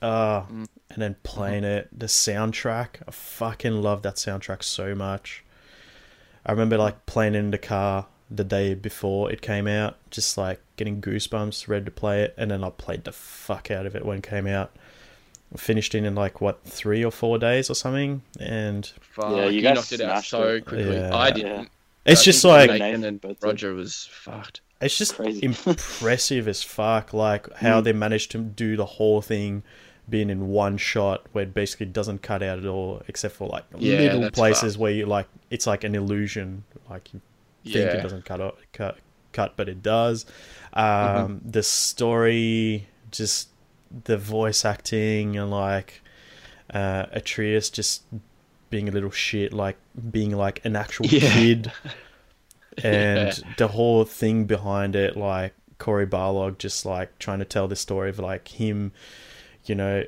[0.00, 1.88] uh, and then playing it.
[1.96, 5.44] The soundtrack, I fucking love that soundtrack so much.
[6.46, 10.38] I remember like playing it in the car the day before it came out, just
[10.38, 13.94] like getting goosebumps, ready to play it, and then I played the fuck out of
[13.94, 14.72] it when it came out.
[15.56, 19.60] Finished it in like what three or four days or something, and Fuck, Yeah, you
[19.60, 20.66] you knocked it out so it.
[20.66, 20.94] quickly.
[20.96, 21.16] Yeah.
[21.16, 21.70] I didn't.
[22.04, 23.42] it's I just like Nathan Nathan and both.
[23.42, 24.60] Roger was fucked.
[24.82, 25.40] it's just Crazy.
[25.66, 27.12] impressive as fuck.
[27.14, 27.84] Like how Mm.
[27.84, 29.62] they managed to do the whole thing,
[30.08, 33.64] being in one shot where it basically doesn't cut out at all, except for like
[33.78, 34.80] Yeah, little places fucked.
[34.82, 37.20] where you like it's like an illusion, like you
[37.64, 38.98] think it doesn't cut out, cut
[39.32, 40.26] cut, but it does.
[40.74, 41.50] Um, Mm-hmm.
[41.50, 43.47] The story, just
[44.04, 46.02] the voice acting, and like
[46.72, 48.02] uh, Atreus just
[48.70, 49.76] being a little shit, like
[50.10, 51.32] being like an actual Yeah.
[51.32, 51.72] kid,
[52.82, 57.76] and the whole thing behind it, like Cory Barlog just like trying to tell the
[57.76, 58.92] story of like him,
[59.64, 60.04] you know,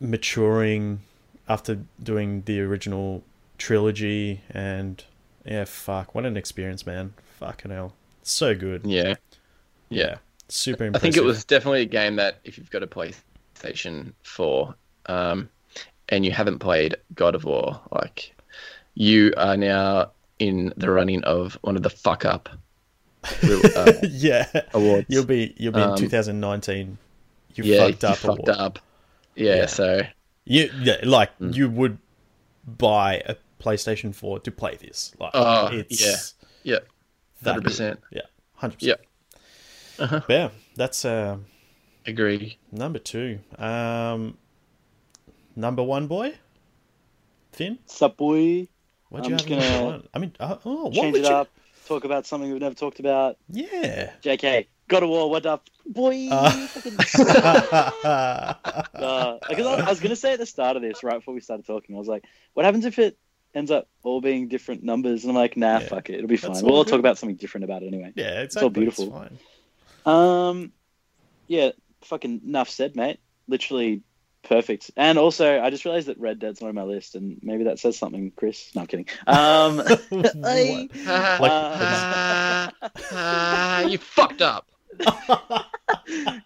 [0.00, 1.00] maturing
[1.48, 3.22] after doing the original
[3.58, 5.04] trilogy and
[5.44, 7.14] yeah, fuck, what an experience, man.
[7.38, 7.94] Fucking hell.
[8.22, 8.84] So good.
[8.84, 9.14] Yeah.
[9.88, 10.16] Yeah.
[10.48, 10.96] Super impressive.
[10.96, 14.74] I think it was definitely a game that if you've got a PlayStation 4
[15.06, 15.48] um,
[16.08, 18.34] and you haven't played God of War, like
[18.94, 22.48] you are now in the running of one of the fuck up
[23.42, 24.46] uh, yeah.
[24.74, 25.06] awards.
[25.08, 26.98] You'll be you'll be in Um, 2019.
[27.54, 28.22] You yeah, fucked up.
[28.22, 28.78] You fucked up.
[29.34, 29.66] Yeah, Yeah.
[29.66, 30.02] so
[30.44, 31.54] You yeah, like Mm.
[31.54, 31.98] you would
[32.78, 35.12] buy a PlayStation 4 to play this.
[35.18, 36.78] Like Oh, it's yeah,
[37.42, 38.00] that hundred percent.
[38.10, 38.22] Yeah,
[38.54, 38.94] hundred Yeah.
[38.94, 39.05] percent.
[39.98, 40.20] Uh-huh.
[40.28, 41.38] Yeah, that's uh,
[42.06, 42.58] Agree.
[42.70, 43.38] number two.
[43.58, 44.36] Um,
[45.54, 46.34] number one, boy,
[47.52, 47.78] Finn.
[47.86, 48.68] Sup, boy?
[49.08, 49.58] What I'm you just have?
[49.60, 50.02] gonna?
[50.14, 51.34] I mean, uh, oh, what Change would it you?
[51.34, 51.48] up.
[51.86, 53.36] Talk about something we've never talked about.
[53.48, 54.10] Yeah.
[54.22, 56.28] JK, God of War, what up, boy?
[56.30, 56.68] Uh.
[58.96, 61.66] Uh, I, I was gonna say at the start of this, right before we started
[61.66, 63.16] talking, I was like, "What happens if it
[63.54, 65.88] ends up all being different numbers?" And I'm like, "Nah, Yeah.
[65.88, 66.62] fuck it, it'll be fine.
[66.62, 69.10] We'll all talk about something different about it anyway." yeah, it's all beautiful.
[69.10, 69.38] fine.
[70.06, 70.72] Um,
[71.48, 71.70] yeah,
[72.02, 73.20] fucking enough said, mate.
[73.48, 74.02] Literally
[74.42, 74.90] perfect.
[74.96, 77.78] And also, I just realized that Red Dead's not on my list, and maybe that
[77.78, 78.70] says something, Chris.
[78.74, 79.06] No, I'm kidding.
[79.26, 79.82] Um,
[80.44, 80.88] I-
[81.40, 82.72] Like-
[83.12, 84.70] Ah, you fucked up.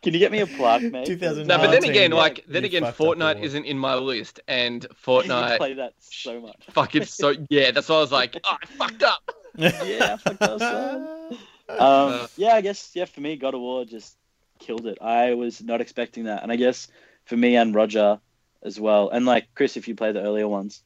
[0.02, 1.06] can you get me a plaque, mate?
[1.06, 1.46] 2019.
[1.46, 5.56] No, but then again, like then again, Fortnite isn't in my list, and You Fortnite
[5.58, 6.56] play that so much.
[6.70, 7.70] fucking so yeah.
[7.70, 9.30] That's why I was like, oh, I fucked up.
[9.56, 11.38] Yeah, I fucked up, son.
[11.78, 13.04] Um, Uh, yeah, I guess yeah.
[13.06, 14.16] For me, God of War just
[14.58, 14.98] killed it.
[15.00, 16.88] I was not expecting that, and I guess
[17.24, 18.20] for me and Roger
[18.62, 20.82] as well, and like Chris, if you play the earlier ones,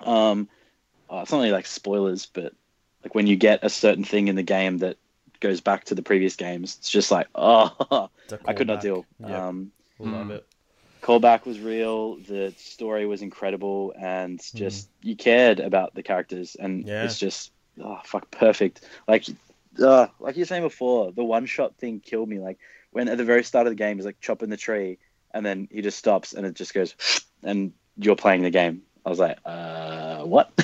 [0.00, 0.48] um,
[1.08, 2.52] oh, it's not really like spoilers, but
[3.02, 4.96] like when you get a certain thing in the game that
[5.40, 8.78] goes back to the previous games, it's just like oh, I a I could not
[8.78, 8.82] callback.
[8.82, 9.06] deal.
[9.18, 10.30] Yeah, Um, love Mm.
[10.30, 10.46] it.
[11.02, 12.16] callback was real.
[12.16, 17.04] The story was incredible, and just you cared about the characters, and Yeah.
[17.04, 17.50] it's just
[17.82, 18.82] oh fuck perfect.
[19.08, 19.26] Like,
[19.80, 22.38] uh, like you were saying before, the one shot thing killed me.
[22.38, 22.58] Like
[22.90, 24.98] when at the very start of the game he's like chopping the tree,
[25.32, 26.94] and then he just stops and it just goes,
[27.42, 28.82] and you're playing the game.
[29.04, 30.52] I was like, uh, what?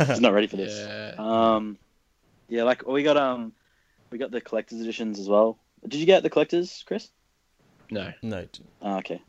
[0.00, 0.74] I was not ready for this.
[0.88, 1.14] Yeah.
[1.18, 1.78] Um,
[2.48, 3.52] yeah, like we got um,
[4.10, 5.58] we got the collector's editions as well.
[5.86, 7.08] Did you get the collectors, Chris?
[7.90, 8.12] No.
[8.22, 8.46] No,
[8.82, 9.20] Oh, okay.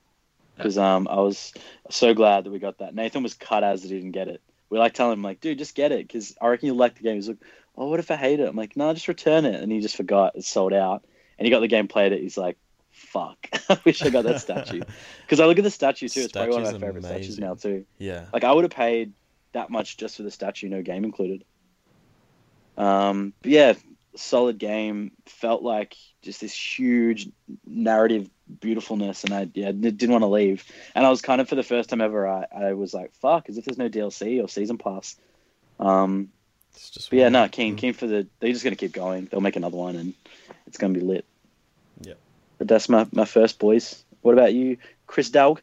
[0.55, 1.53] Because um, I was
[1.89, 2.95] so glad that we got that.
[2.95, 4.41] Nathan was cut as that he didn't get it.
[4.69, 7.03] We like telling him like, dude, just get it because I reckon you'll like the
[7.03, 7.15] game.
[7.15, 7.37] He's like,
[7.77, 8.47] oh, what if I hate it?
[8.47, 9.61] I'm like, no, just return it.
[9.61, 11.03] And he just forgot it's sold out.
[11.37, 12.21] And he got the game, played it.
[12.21, 12.57] He's like,
[12.91, 14.81] fuck, I wish I got that statue.
[15.21, 16.21] Because I look at the statue too.
[16.21, 17.85] It's probably one of my Statue's favorite statues now too.
[17.97, 18.25] yeah.
[18.31, 19.13] Like I would have paid
[19.53, 21.43] that much just for the statue, no game included.
[22.77, 23.73] Um, but yeah,
[24.15, 25.11] solid game.
[25.25, 27.29] Felt like just this huge
[27.65, 30.63] narrative beautifulness, and I yeah didn't want to leave.
[30.93, 33.49] And I was kind of for the first time ever, I, I was like, fuck,
[33.49, 35.15] as if there's no DLC or season pass.
[35.79, 36.44] Um, It's just but
[37.11, 37.77] yeah, no, keen Mm.
[37.77, 38.27] keen for the.
[38.39, 39.25] They're just gonna keep going.
[39.25, 40.13] They'll make another one, and
[40.67, 41.25] it's gonna be lit.
[42.01, 42.13] Yeah.
[42.57, 44.03] But that's my my first boys.
[44.21, 45.61] What about you, Chris Dowg?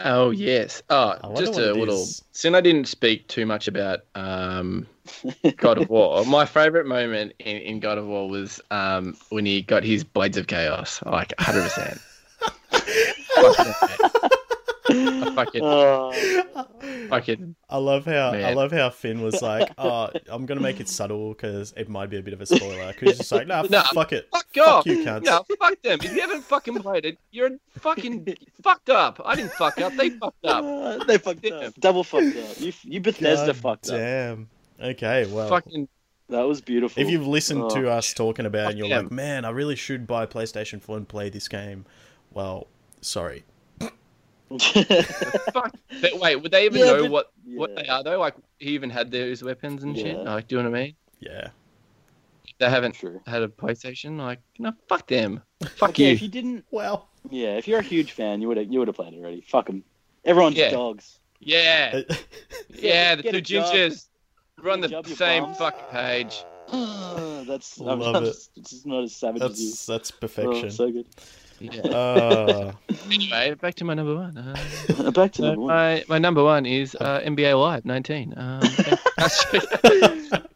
[0.00, 0.82] Oh yes.
[0.90, 2.02] Oh, just a little.
[2.02, 2.22] is.
[2.32, 4.86] Since I didn't speak too much about um,
[5.56, 9.62] God of War, my favorite moment in, in God of War was um, when he
[9.62, 12.00] got his Blades of Chaos, like hundred percent.
[14.92, 16.12] I fucking, Oh,
[17.08, 20.88] fucking, I love how I love how Finn was like, "Oh, I'm gonna make it
[20.88, 23.62] subtle because it might be a bit of a spoiler." Because he's just like, "Nah,
[23.62, 24.86] Nah, fuck it, fuck fuck off.
[24.86, 25.98] you, cunts." No, fuck them.
[26.02, 29.20] If you haven't fucking played it, you're fucking fucked up.
[29.24, 29.94] I didn't fuck up.
[29.94, 30.64] They fucked up.
[30.64, 31.52] Uh, they fucked Damn.
[31.64, 31.74] up.
[31.80, 32.60] Double fucked up.
[32.60, 33.96] You, you Bethesda God fucked up.
[33.98, 34.48] Damn.
[34.80, 35.88] Okay, well, Fucking
[36.28, 37.00] That was beautiful.
[37.00, 37.92] if you've listened to Oh.
[37.98, 40.96] us talking about it and you're Fuck like, "Man, I really should buy PlayStation 4
[40.96, 41.84] and play this game,"
[42.32, 42.66] well,
[43.00, 43.44] sorry.
[44.58, 45.74] Fuck.
[46.00, 48.18] But wait, would they even Yeah, know but- what what they are though?
[48.18, 50.16] Like he even had those weapons and shit.
[50.18, 50.94] Like, do you know what I mean?
[51.20, 51.48] Yeah.
[52.58, 53.20] They haven't True.
[53.26, 54.18] had a PlayStation.
[54.18, 55.42] Like, no, fuck them.
[55.76, 56.12] Fuck Okay, you.
[56.12, 58.88] if you didn't, Well, yeah, if you're a huge fan, you would have you would
[58.88, 59.40] have played it already.
[59.40, 59.82] Fuck them.
[60.24, 60.70] Everyone's Yeah.
[60.70, 61.18] dogs.
[61.40, 62.02] Yeah,
[62.68, 63.16] yeah.
[63.16, 64.06] The two a gingers.
[64.62, 65.58] We're on the same bums.
[65.58, 66.44] fucking page.
[66.72, 68.26] Ah, that's I'm, Love I'm it.
[68.26, 69.68] Just, it's not as savage as you.
[69.70, 70.70] that's that's Oh, perfection.
[70.70, 71.06] so good.
[71.62, 71.80] Yeah.
[71.82, 72.72] Uh,
[73.10, 74.36] anyway, back to my number one.
[74.36, 75.68] Uh, Back to so number one.
[75.68, 78.34] my my number one is uh, NBA Live 19.
[78.36, 78.62] Um,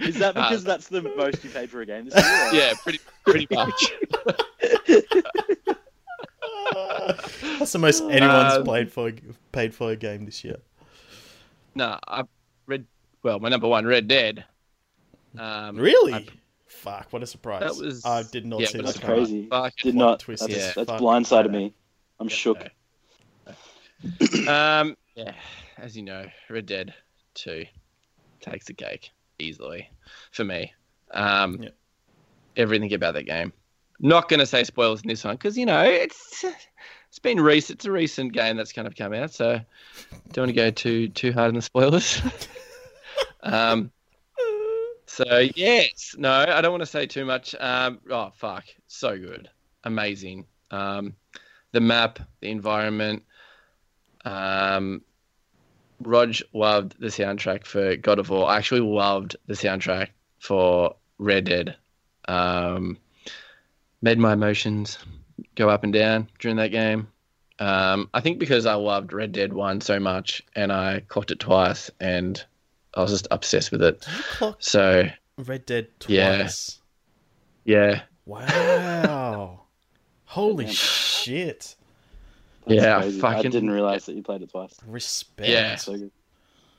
[0.00, 2.24] Is that because that's the most you paid for a game this year?
[2.24, 3.92] or- yeah, pretty pretty much.
[7.58, 9.12] that's the most anyone's Um, played for
[9.52, 10.56] paid for a game this year.
[11.74, 12.24] No, I
[12.66, 12.86] read.
[13.22, 14.44] Well, my number one, Red Dead.
[15.38, 16.14] Um, Really?
[16.14, 16.26] I-
[16.76, 17.12] Fuck!
[17.12, 17.60] What a surprise!
[17.60, 18.94] That was- I did not yeah, see it that.
[18.94, 19.46] That's crazy.
[19.48, 20.20] fucking Did Plot not.
[20.20, 20.42] twist.
[20.48, 20.72] That's, Yeah.
[20.76, 21.72] that's blindsided me.
[22.20, 22.34] I'm Yeah.
[22.34, 22.68] shook.
[24.46, 25.32] Um, yeah,
[25.78, 26.94] as you know, Red Dead
[27.34, 27.64] Two
[28.40, 29.90] takes the cake easily
[30.32, 30.72] for me.
[31.12, 31.68] Um, Yeah.
[32.56, 33.52] everything about that game.
[33.98, 36.44] Not going to say spoilers in this one because you know it's
[37.08, 37.78] it's been recent.
[37.78, 39.60] It's a recent game that's kind of come out, so
[40.32, 42.20] don't want to go too too hard on the spoilers.
[43.42, 43.90] um,
[45.16, 47.54] so yes, no, I don't want to say too much.
[47.58, 49.48] Um, oh fuck, so good,
[49.84, 50.46] amazing.
[50.70, 51.14] Um,
[51.72, 53.22] the map, the environment.
[54.24, 55.02] Um,
[56.00, 58.46] Rog loved the soundtrack for God of War.
[58.46, 61.76] I actually loved the soundtrack for Red Dead.
[62.28, 62.98] Um,
[64.02, 64.98] made my emotions
[65.54, 67.08] go up and down during that game.
[67.58, 71.40] Um, I think because I loved Red Dead 1 so much and I clocked it
[71.40, 72.44] twice and
[72.96, 74.00] I was just obsessed with it.
[74.00, 75.04] Did you clock So,
[75.38, 76.38] Red Dead Yeah.
[76.38, 76.80] twice?
[77.64, 78.02] yeah.
[78.24, 79.60] Wow!
[80.24, 80.74] Holy Damn.
[80.74, 81.76] shit!
[82.66, 83.18] That's Yeah, I crazy.
[83.18, 84.74] I fucking- didn't realize that you played it twice.
[84.86, 85.48] Respect.
[85.48, 85.76] Yeah.
[85.76, 86.10] So good.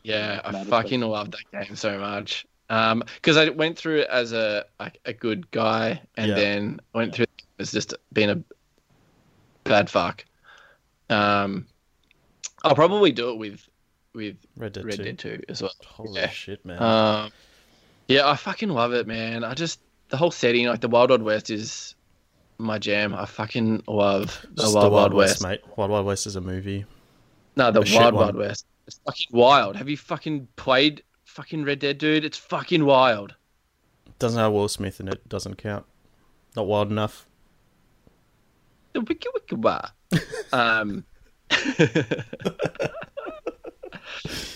[0.04, 1.12] Yeah, I Mad fucking respect.
[1.12, 2.46] loved that game so much.
[2.70, 6.36] Um, because I went through it as a like a good guy, and Yeah.
[6.36, 8.42] then went through it as just being a
[9.64, 10.26] bad fuck.
[11.10, 11.68] Um,
[12.64, 13.68] I'll probably do it with
[14.18, 15.04] with Red Dead Red 2.
[15.04, 15.72] Dead Two as well.
[15.86, 16.30] Holy Yeah.
[16.30, 16.82] shit, man!
[16.82, 17.32] Um,
[18.10, 19.44] yeah, I fucking love it, man.
[19.46, 21.96] I just the whole setting, like the Wild Wild West, is
[22.58, 23.14] my jam.
[23.14, 25.44] I fucking love the Just Wild Wild West.
[25.44, 25.62] mate.
[25.78, 26.86] Wild Wild West is a movie.
[27.56, 28.14] No, the The Wild.
[28.16, 28.66] Wild West.
[28.88, 29.76] It's fucking wild.
[29.76, 32.24] Have you fucking played fucking Red Dead, dude?
[32.26, 33.36] It's fucking wild.
[34.20, 35.28] Doesn't have Will Smith in it.
[35.30, 35.86] Doesn't count.
[36.56, 37.28] Not wild enough.
[38.94, 39.82] The wiki wiki wa.
[40.52, 41.04] Um.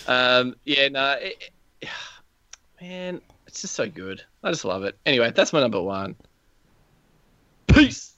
[0.06, 0.54] um.
[0.64, 0.88] Yeah.
[0.88, 1.12] No.
[1.20, 1.50] it-
[1.80, 1.88] it-
[2.80, 4.22] man, it's just so good.
[4.42, 4.98] I just love it.
[5.06, 6.16] Anyway, that's my number one.
[7.68, 8.14] Peace.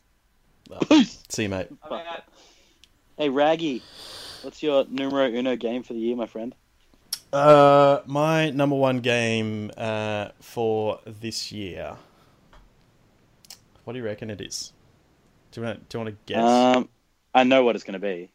[0.88, 1.22] peace.
[1.28, 1.68] See you, mate.
[3.18, 3.82] Hey, Raggy,
[4.42, 6.54] what's your numero uno game for the year, my friend?
[7.32, 11.96] Uh, my number one game uh, for this year.
[13.84, 14.72] What do you reckon it is?
[15.52, 15.88] Do you want?
[15.88, 16.42] Do you want to guess?
[16.42, 16.88] Um,
[17.34, 18.30] I know what it's going to be.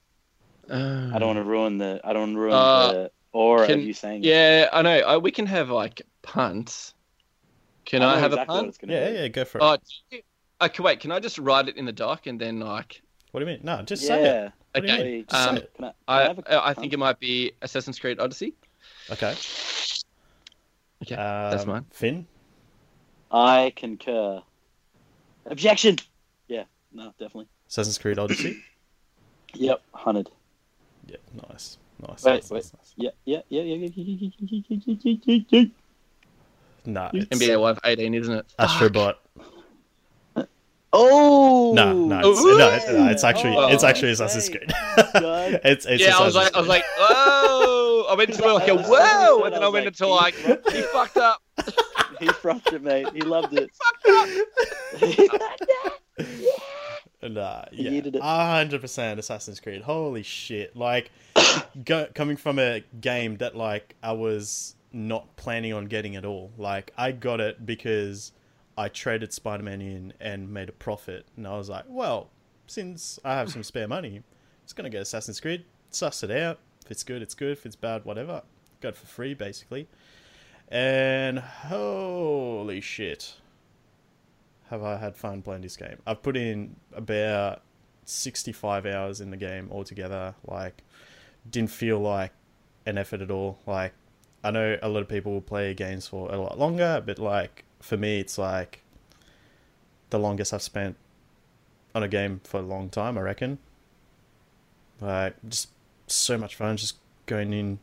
[0.70, 2.00] Uh, I don't want to ruin the.
[2.04, 4.24] I don't want to ruin Uh, the aura can- of you saying.
[4.24, 4.28] it.
[4.28, 5.00] Yeah, I know.
[5.16, 6.94] Uh, we can have like punts.
[7.86, 8.78] Can I, know have exactly a What punt?
[8.92, 9.16] yeah, be.
[9.18, 9.64] yeah, go for it.
[9.64, 9.78] Oh,
[10.12, 10.24] do you-
[10.62, 10.84] okay.
[10.84, 13.02] Wait, can I just write it in the doc and then like?
[13.32, 13.62] what do you mean?
[13.64, 14.52] No, just say it.
[14.74, 15.04] What Okay.
[15.04, 15.26] mean?
[15.30, 15.72] Say Um, it.
[15.76, 18.54] Can I, can I have a I, I think it might be Assassin's Creed Odyssey.
[19.12, 19.34] Okay.
[21.04, 21.86] Okay, Um, that's mine.
[21.92, 22.28] Finn.
[23.32, 24.42] I concur.
[25.46, 25.98] Objection.
[26.48, 26.64] Yeah.
[26.92, 27.48] No, definitely.
[27.68, 28.62] Assassin's Creed Odyssey.
[29.56, 29.82] Yep.
[29.96, 30.30] Hunted.
[31.10, 31.18] Yeah,
[31.50, 32.24] nice, nice.
[32.24, 32.58] Wait, nice, wait.
[32.58, 32.94] nice, nice.
[32.96, 33.10] Yeah.
[33.26, 33.42] Yeah.
[33.50, 33.62] Yeah.
[33.64, 33.76] Yeah.
[33.76, 33.90] Yeah.
[33.96, 34.06] Yeah.
[34.06, 34.30] Yeah.
[34.40, 34.78] Yeah.
[34.86, 35.16] Yeah.
[35.26, 35.40] Yeah.
[35.50, 35.60] Yeah.
[35.60, 35.66] Yeah.
[36.86, 38.54] Nah, it's NBA Live 18, isn't it?
[38.58, 39.16] Astrobot.
[40.92, 41.74] Oh.
[41.76, 44.24] No, no, it's, no, no, it's actually Oh, it's actually okay.
[44.24, 44.72] Assassin's Creed.
[45.64, 48.06] It's it's yeah, I was like, I was like, whoa!
[48.10, 48.92] I went to like a I was so
[49.40, 51.44] whoa, and then I I went like, into like, he- he fucked up.
[52.20, 53.08] He frothed it, mate.
[53.14, 53.70] He loved it.
[54.08, 54.26] Nah,
[54.98, 55.30] He
[56.18, 56.50] yeah,
[57.22, 58.22] Uh, needed it.
[58.22, 59.82] hundred percent Assassin's Creed.
[59.82, 60.76] Holy shit!
[60.76, 61.12] Like,
[61.86, 66.52] go, coming from a game that like I was not planning on getting at all.
[66.58, 68.32] Like, I got it because
[68.78, 72.30] I traded Spider Man in and made a profit, and I was like, well,
[72.68, 74.24] since I have some spare money,
[74.64, 76.60] just gonna get Assassin's Creed, suss it out.
[76.86, 77.52] If it's good, it's good.
[77.52, 78.44] If it's bad, whatever.
[78.80, 79.90] Got it for free, basically.
[80.70, 83.34] And holy shit
[84.70, 85.98] have I had fun playing this game.
[86.06, 87.62] I've put in about
[88.06, 90.36] 65 hours in the game altogether.
[90.46, 90.84] Like,
[91.50, 92.32] didn't feel like
[92.86, 93.60] an effort at all.
[93.66, 93.94] Like,
[94.44, 97.64] I know a lot of people will play games for a lot longer, but like,
[97.80, 98.82] for me, it's like
[100.10, 100.96] the longest I've spent
[101.96, 103.58] on a game for a long time, I reckon.
[105.02, 105.70] Like, just
[106.08, 107.80] so much fun just going in,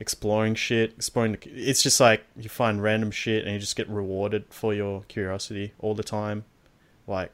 [0.00, 1.32] exploring shit, exploring.
[1.32, 5.02] The, it's just like you find random shit and you just get rewarded for your
[5.08, 6.44] curiosity all the time.
[7.06, 7.32] Like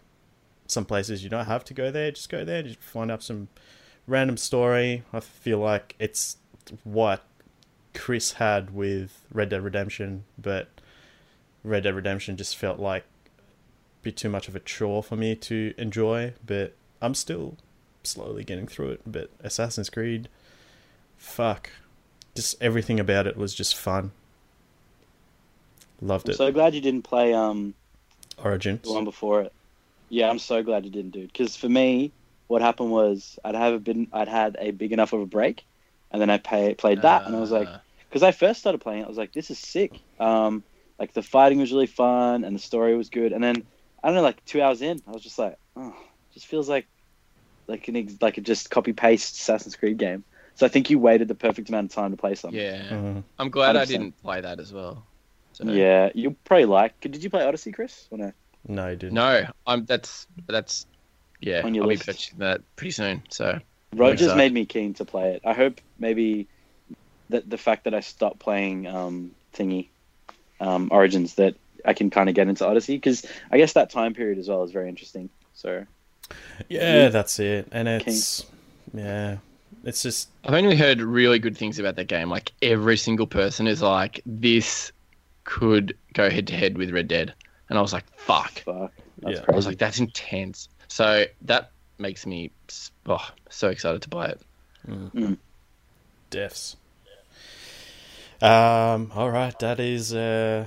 [0.67, 3.49] some places you don't have to go there, just go there, just find out some
[4.07, 5.05] random story.
[5.13, 6.37] I feel like it's
[6.85, 7.25] what
[7.95, 10.69] Chris had with Red Dead Redemption, but
[11.65, 13.05] Red Dead Redemption just felt like
[14.03, 16.35] bit too much of a chore for me to enjoy.
[16.45, 17.57] But I'm still
[18.03, 19.01] slowly getting through it.
[19.07, 20.29] But Assassin's Creed,
[21.19, 21.71] fuck,
[22.35, 24.13] just everything about it was just fun.
[26.01, 26.37] Loved I'm it.
[26.37, 27.75] so glad you didn't play um
[28.43, 28.83] Origins.
[28.83, 29.53] the one before it.
[30.09, 31.33] Yeah, I'm so glad you didn't, dude.
[31.33, 32.11] Because for me,
[32.49, 35.65] what happened was I'd have a been I'd had a big enough of a break,
[36.11, 37.79] and then I pay, played that, and I was like, Uh,
[38.09, 40.01] because I first started playing it, I was like, this is sick.
[40.19, 40.65] Um,
[40.99, 43.65] like the fighting was really fun, and the story was good, and then
[44.03, 45.95] I don't know, like two hours in, I was just like, oh,
[46.35, 46.87] just feels like
[47.69, 50.25] like an ex- like a just copy paste Assassin's Creed game.
[50.61, 52.61] So I think you waited the perfect amount of time to play something.
[52.61, 53.25] yeah, Mhm.
[53.39, 53.89] I'm glad I 100%.
[53.89, 55.07] didn't play that as well.
[55.55, 57.01] So, Yeah, you'll probably like.
[57.01, 58.07] Did you play Odyssey, Chris?
[58.11, 58.33] Or no?
[58.69, 59.15] No, I didn't.
[59.15, 59.87] No, I'm.
[59.87, 60.85] That's that's.
[61.41, 62.05] Yeah, On your I'll list.
[62.05, 63.23] be purchasing that pretty soon.
[63.31, 63.59] So
[63.97, 65.43] Rogers made me keen to play it.
[65.47, 66.49] I hope maybe
[67.31, 69.89] that the fact that I stopped playing um, thingy
[70.61, 71.55] um, Origins that
[71.87, 74.63] I can kind of get into Odyssey because I guess that time period as well
[74.65, 75.31] is very interesting.
[75.55, 75.87] So
[76.69, 77.69] Yeah, that's it.
[77.73, 78.45] And it's
[78.93, 79.39] yeah,
[79.85, 82.29] it's just I've only heard really good things about that game.
[82.31, 84.93] Like every single person is like, this
[85.45, 87.35] could go head to head with Red Dead,
[87.69, 88.61] and I was like, fuck.
[88.61, 89.45] fuck, that's Yeah.
[89.49, 90.69] I was like, that's intense.
[90.89, 92.51] So that makes me
[93.07, 95.39] oh, so excited to buy it.
[96.31, 96.77] deaths.
[98.43, 99.13] Um.
[99.15, 100.67] All right, that is uh,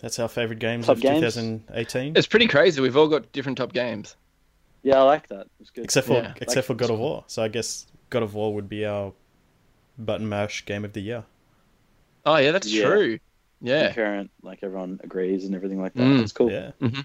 [0.00, 1.20] that's our favorite games Top of games?
[1.34, 2.80] 2018, It's pretty crazy.
[2.80, 4.16] We've all got different top games.
[4.82, 5.46] yeah, I like that.
[5.60, 5.84] It's good.
[5.84, 6.32] except for Yeah.
[6.40, 7.24] except Like- for God of War.
[7.28, 9.12] So I guess God of War would be our
[9.98, 11.24] button mash game of the year.
[12.26, 12.84] Oh yeah, that's Yeah.
[12.84, 13.18] true.
[13.60, 13.86] Yeah.
[13.88, 16.02] Concurrent, like everyone agrees and everything like that.
[16.02, 16.22] Mm.
[16.22, 16.50] It's cool.
[16.50, 16.70] Yeah.
[16.80, 17.04] Mhm.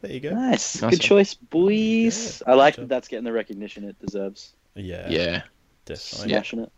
[0.00, 0.30] There you go.
[0.32, 1.08] Nice, Nice good one.
[1.08, 2.40] choice, boys.
[2.46, 4.52] Yeah, I like that that's getting the recognition it deserves.
[4.74, 5.08] Yeah.
[5.10, 5.42] Yeah.
[5.86, 6.28] Definitely.
[6.28, 6.72] Smashing it.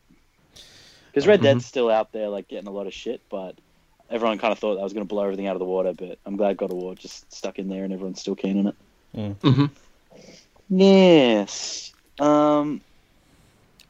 [1.07, 1.45] Because Red Mhm.
[1.45, 3.57] Dead's still out there, like getting a lot of shit, but
[4.09, 5.93] everyone kind of thought that was going to blow everything out of the water.
[5.93, 8.67] But I'm glad God of War just stuck in there, and everyone's still keen on
[8.69, 9.37] it.
[9.43, 9.67] hmm
[10.71, 11.93] Yes.
[12.19, 12.81] Um.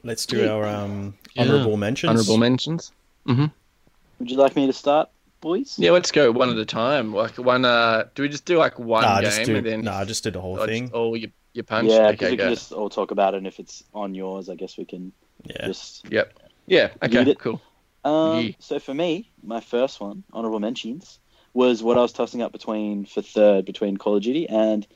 [0.03, 1.42] Let's do our um Yeah.
[1.42, 2.11] honorable mentions.
[2.11, 2.92] Honorable mentions.
[3.26, 5.09] Would you like me to start,
[5.40, 5.76] boys?
[5.78, 7.14] Yeah, let's go one at a time.
[7.14, 7.64] Like one.
[7.64, 10.24] Uh, do we just do like one Nah, game just do and then nah, just
[10.24, 10.84] do the whole thing.
[10.84, 11.90] just all your your punch?
[11.90, 14.48] Yeah, because okay, we can just all talk about it, and if it's on yours,
[14.51, 15.12] I guess we can
[15.44, 15.66] Yeah.
[15.66, 16.05] just.
[16.11, 16.38] Yep.
[16.66, 16.90] Yeah.
[17.03, 17.30] Okay.
[17.30, 17.38] it.
[17.38, 17.61] Cool.
[18.05, 18.51] Um, Yeah.
[18.59, 21.18] So for me, my first one, honorable mentions,
[21.55, 24.86] was what I was tossing up between for third between Call of Duty and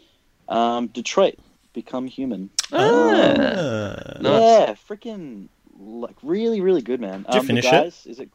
[0.48, 1.38] um, Detroit
[1.74, 2.48] Become Human.
[2.72, 2.78] Ah.
[2.78, 4.18] Ah.
[4.20, 4.22] Nice.
[4.22, 5.48] Yeah, freaking
[5.78, 7.24] like really, really good, man.
[7.24, 7.82] Did you um, finish the it?
[7.82, 8.30] guys, Is it?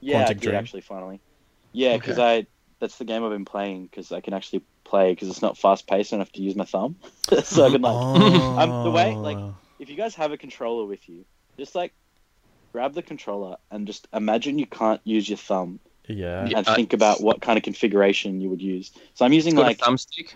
[0.00, 0.54] Yeah, I did Dream?
[0.54, 1.20] actually finally.
[1.72, 2.46] Yeah, because I
[2.78, 5.86] that's the game I've been playing because I can actually play because it's not fast
[5.88, 6.12] paced.
[6.12, 6.96] I have to use my thumb,
[7.42, 7.92] so I can like
[8.68, 9.56] Um, the way, like, Oh.
[9.78, 11.24] if you guys have a controller with you,
[11.58, 11.92] just like
[12.72, 16.58] grab the controller and just imagine you can't use your thumb yeah, Yeah.
[16.58, 18.92] and uh, think about what kind of configuration you would use.
[19.14, 20.34] So I'm using like a thumbstick.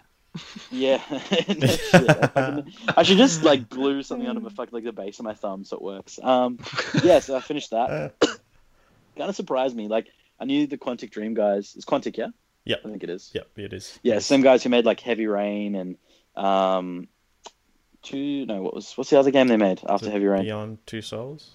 [0.70, 1.02] Yeah,
[2.96, 5.64] I, should just like glue something onto my fucking like the base of my thumb
[5.64, 6.18] so it works.
[6.22, 6.58] Um,
[7.04, 8.14] yeah, so I finished that.
[8.20, 9.88] kind of surprised me.
[9.88, 10.08] Like
[10.40, 11.74] I knew the Quantic Dream guys.
[11.76, 12.28] It's Quantic, yeah.
[12.64, 13.30] Yeah, I think it is.
[13.34, 13.98] Yep, it is.
[14.02, 15.96] Yeah, same guys who made like Heavy Rain and
[16.36, 17.08] um,
[18.02, 18.46] two.
[18.46, 20.44] No, what was what's the other game they made after Heavy Rain?
[20.44, 21.50] Beyond Two Souls.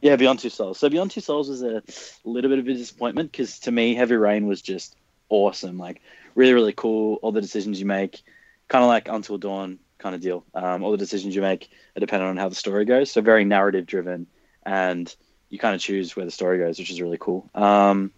[0.00, 0.78] Yeah, Beyond Two Souls.
[0.78, 1.82] So Beyond Two Souls was a
[2.24, 4.94] little bit of a disappointment because to me, Heavy Rain was just
[5.28, 5.76] awesome.
[5.76, 6.00] Like
[6.34, 7.18] really, really cool.
[7.22, 8.22] All the decisions you make,
[8.68, 10.44] kind of like Until Dawn kind of deal.
[10.54, 13.10] Um, all the decisions you make are dependent on how the story goes.
[13.10, 14.26] So very narrative driven,
[14.64, 15.14] and
[15.48, 17.48] you kind of choose where the story goes, which is really cool.
[17.54, 18.12] Um,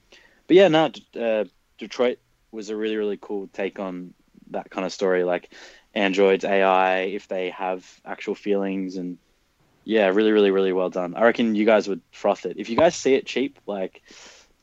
[0.47, 0.91] but yeah, no,
[1.21, 1.45] uh,
[1.79, 2.19] Detroit
[2.51, 4.14] was a really, really cool take on
[4.51, 5.25] that kind of story.
[5.25, 5.53] Like
[5.95, 9.19] androids, AI, if they have actual feelings and
[9.85, 11.14] yeah, really, really, really well done.
[11.14, 14.03] I reckon you guys would froth it if you guys see it cheap, like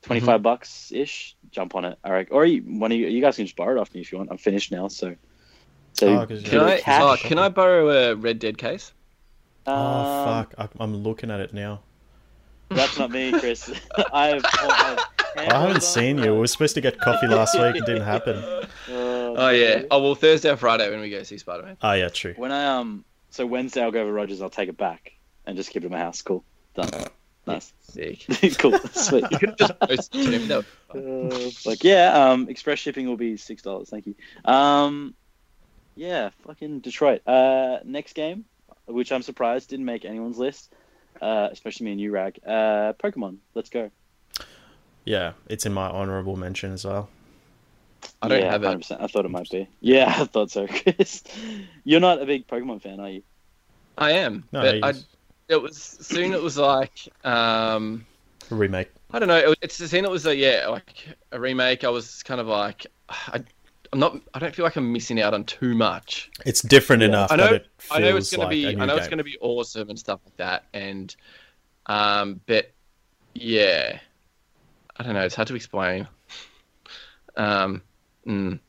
[0.04, 1.36] twenty bucks ish.
[1.52, 1.98] Jump on it.
[2.04, 4.02] I reckon, or you, one of you, you guys can just borrow it off me
[4.02, 4.30] if you want.
[4.32, 5.16] I'm finished now, so.
[5.94, 6.82] So Oh, 'cause Can I?
[6.88, 8.94] Oh, can I borrow a Red Dead case?
[9.66, 10.54] Oh Um, fuck!
[10.58, 11.82] I, I'm looking at it now.
[12.70, 13.70] That's not me, Chris.
[14.14, 15.00] I've, I've
[15.36, 16.34] I haven't seen you.
[16.34, 17.76] We were supposed to get coffee last week.
[17.76, 18.44] It didn't happen.
[19.36, 19.84] Oh yeah.
[19.90, 21.78] Oh well, Thursday or Friday when we go see Spider Man.
[21.82, 22.34] Oh yeah, true.
[22.38, 24.42] When I um, so Wednesday I'll go over Rogers.
[24.44, 25.14] I'll take it back
[25.46, 26.22] and just keep it in my house.
[26.22, 26.44] Cool,
[26.76, 26.90] done.
[27.46, 28.26] Nice, Sick.
[28.58, 29.26] cool, sweet.
[29.32, 30.38] You could just post it to me.
[30.48, 31.32] That would be fun.
[31.34, 33.90] Uh, like yeah, um, express shipping will be six dollars.
[33.90, 34.16] Thank you.
[34.46, 35.16] Um,
[35.96, 37.28] yeah, fucking Detroit.
[37.28, 38.46] Uh, next game,
[38.86, 40.72] which I'm surprised didn't make anyone's list,
[41.22, 42.40] uh, especially me and you, Rag.
[42.46, 43.38] Uh, Pokemon.
[43.56, 43.90] Let's go.
[45.06, 47.10] Yeah, it's in my honorable mention as well.
[48.22, 48.68] I don't yeah, have it.
[48.68, 49.02] 100%.
[49.02, 49.68] I thought it might be.
[49.82, 51.24] Yeah, I thought so, Chris.
[51.84, 53.24] You're not a big Pokemon fan, are you?
[53.98, 55.06] I am, No, but I, he's-
[55.48, 56.34] it was soon.
[56.34, 58.06] It was like um,
[58.50, 58.92] a remake.
[59.12, 59.38] I don't know.
[59.38, 60.06] It, was- it's the scene.
[60.06, 61.84] It was a yeah, like a remake.
[61.84, 63.44] I was kind of like, I,
[63.92, 64.20] I'm not.
[64.34, 66.32] I don't feel like I'm missing out on too much.
[66.46, 67.44] It's different enough I know.
[67.44, 68.68] that it feels I know it's gonna like be.
[68.68, 70.66] I new know it's gonna be awesome and stuff like that.
[70.74, 71.16] And
[71.86, 72.72] um, but
[73.34, 74.00] yeah,
[74.98, 75.22] I don't know.
[75.26, 76.08] It's hard to explain.
[77.36, 77.82] Um,
[78.26, 78.60] mm.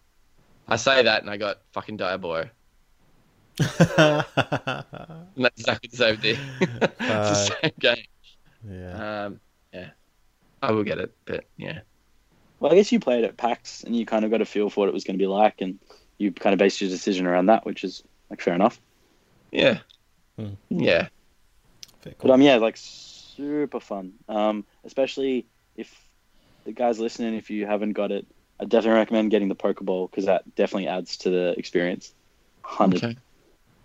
[0.66, 2.48] I say that and I got fucking Diablo.
[3.59, 6.36] And that's exactly the same thing.
[6.61, 8.05] it's the same game.
[8.68, 9.24] yeah.
[9.26, 9.40] Um,
[9.72, 9.88] yeah,
[10.62, 11.80] I will get it, but yeah,
[12.61, 14.80] Well, I guess you played at PAX and you kind of got a feel for
[14.80, 15.78] what it was going to be like, and
[16.18, 18.80] you kind of based your decision around that, which is like fair enough.
[19.50, 19.78] yeah,
[20.38, 20.55] Hmm.
[20.70, 21.09] yeah.
[22.00, 22.32] Fair But call.
[22.32, 24.12] um, yeah, like super fun.
[24.28, 25.46] Um, especially
[25.76, 25.92] if
[26.64, 28.26] the guys listening, if you haven't got it,
[28.61, 32.12] I definitely recommend getting the Pokeball because that definitely adds to the experience.
[32.62, 33.16] Hundred, Okay.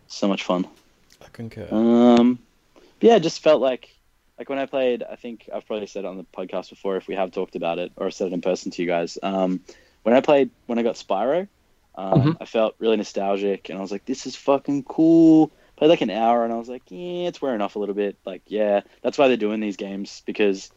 [0.09, 0.67] So much fun.
[1.21, 1.67] I concur.
[1.71, 2.39] Um,
[2.73, 3.95] but yeah, it just felt like
[4.37, 5.03] like when I played.
[5.03, 7.79] I think I've probably said it on the podcast before if we have talked about
[7.79, 9.17] it or said it in person to you guys.
[9.23, 9.61] Um,
[10.03, 11.47] when I played when I got Spyro,
[11.95, 12.37] um, Mhm.
[12.41, 16.09] I felt really nostalgic and I was like, "This is fucking cool." Played like an
[16.09, 19.17] hour and I was like, "Yeah, it's wearing off a little bit." Like, yeah, that's
[19.17, 20.71] why they're doing these games because,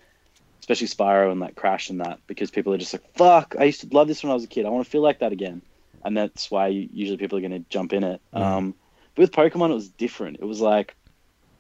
[0.61, 3.81] especially Spyro and like Crash and that, because people are just like, "Fuck, I used
[3.81, 4.67] to love this when I was a kid.
[4.67, 5.63] I want to feel like that again."
[6.05, 8.21] And that's why usually people are going to jump in it.
[8.35, 8.41] Mm.
[8.41, 8.75] Um,
[9.15, 10.39] but with Pokemon, it was different.
[10.41, 10.95] It was like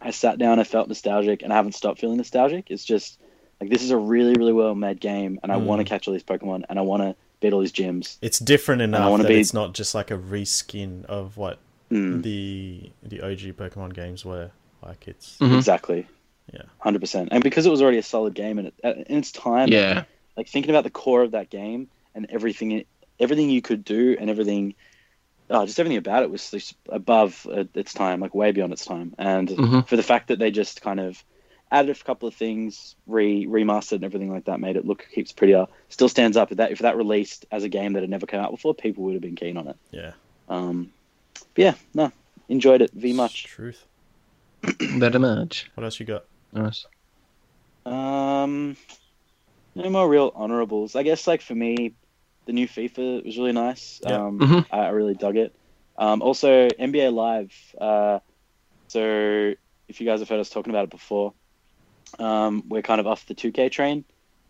[0.00, 2.70] I sat down, I felt nostalgic, and I haven't stopped feeling nostalgic.
[2.70, 3.20] It's just
[3.60, 5.64] like this is a really, really well made game, and I Mm.
[5.64, 8.18] want to catch all these Pokemon, and I want to beat all these gyms.
[8.20, 11.58] It's different enough wanna that be- it's not just like a reskin of what
[11.90, 14.50] Mm, the the OG Pokemon games were.
[14.82, 15.56] Like it's Mhm.
[15.56, 16.06] Exactly.
[16.52, 16.62] Yeah.
[16.78, 17.28] Hundred percent.
[17.30, 20.04] And because it was already a solid game, and it, uh, in its time, Yeah,
[20.36, 22.84] like thinking about the core of that game and everything,
[23.20, 24.74] everything you could do, and everything,
[25.52, 28.84] oh, just everything about it was just above uh, its time, like way beyond its
[28.86, 29.14] time.
[29.18, 29.88] And Mhm.
[29.88, 31.22] for the fact that they just kind of
[31.70, 35.32] added a couple of things, re remastered and everything like that, made it look heaps
[35.32, 35.66] prettier.
[35.88, 36.50] Still stands up.
[36.52, 39.04] If that if that released as a game that had never come out before, people
[39.04, 39.76] would have been keen on it.
[39.92, 40.12] yeah,
[40.48, 40.90] Um,
[41.54, 42.12] but yeah, no,
[42.48, 43.44] enjoyed it v much.
[43.44, 43.84] truth.
[44.98, 45.70] better much.
[45.74, 46.24] What else you got?
[46.52, 46.84] Nice.
[47.84, 48.76] Um,
[49.74, 50.94] no more real honorables.
[50.94, 51.94] I guess like for me,
[52.46, 54.00] the new FIFA was really nice.
[54.06, 54.16] Yeah.
[54.26, 54.66] Um, Mhm.
[54.70, 55.54] I, I really dug it.
[55.96, 57.52] Um, also NBA Live.
[57.80, 58.18] Uh,
[58.88, 59.52] so
[59.88, 61.34] if you guys have heard us talking about it before,
[62.18, 64.04] um, we're kind of off the 2K train.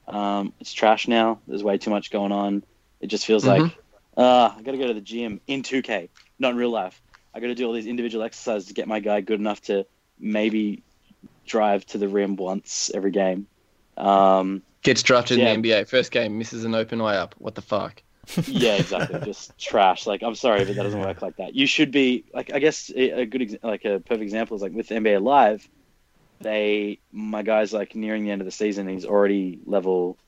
[0.08, 1.40] Um, it's trash now.
[1.46, 2.64] There's way too much going on.
[3.00, 3.48] It just feels Mhm.
[3.48, 3.78] like,
[4.16, 7.00] uh, I got to go to the gym in 2K, not in real life.
[7.34, 9.86] I got to do all these individual exercises to get my guy good enough to
[10.18, 10.82] maybe
[11.46, 13.46] drive to the rim once every game.
[13.96, 15.52] Um, Gets drafted Yeah.
[15.52, 15.88] in the NBA.
[15.88, 17.34] First game misses an open eye up.
[17.38, 18.02] What the fuck?
[18.46, 19.20] yeah, exactly.
[19.20, 20.06] Just trash.
[20.06, 21.54] Like, I'm sorry, but that doesn't work like that.
[21.54, 24.72] You should be like, I guess a good, ex- like a perfect example is like
[24.72, 25.68] with NBA Live.
[26.40, 28.88] They, my guy's like nearing the end of the season.
[28.88, 30.18] He's already level,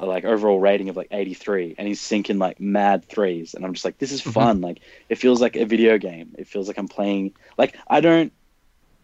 [0.00, 3.54] like overall rating of like 83, and he's sinking like mad threes.
[3.54, 4.30] And I'm just like, this is mm-hmm.
[4.30, 4.60] fun.
[4.60, 6.34] Like, it feels like a video game.
[6.38, 7.34] It feels like I'm playing.
[7.56, 8.32] Like, I don't,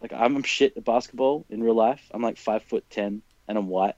[0.01, 2.01] like, I'm shit at basketball in real life.
[2.11, 3.95] I'm like five foot ten, and I'm white,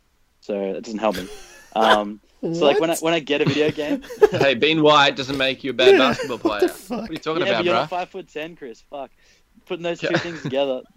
[0.48, 1.28] so that doesn't help me.
[1.76, 5.38] Um, so like when I when I get a video game, hey, being white doesn't
[5.38, 6.68] make you a bad basketball player.
[6.70, 7.82] the What, are you talking yeah, but about, you're bro?
[7.82, 8.82] not five foot ten, Chris.
[8.90, 9.12] Fuck,
[9.66, 10.82] putting those two things together.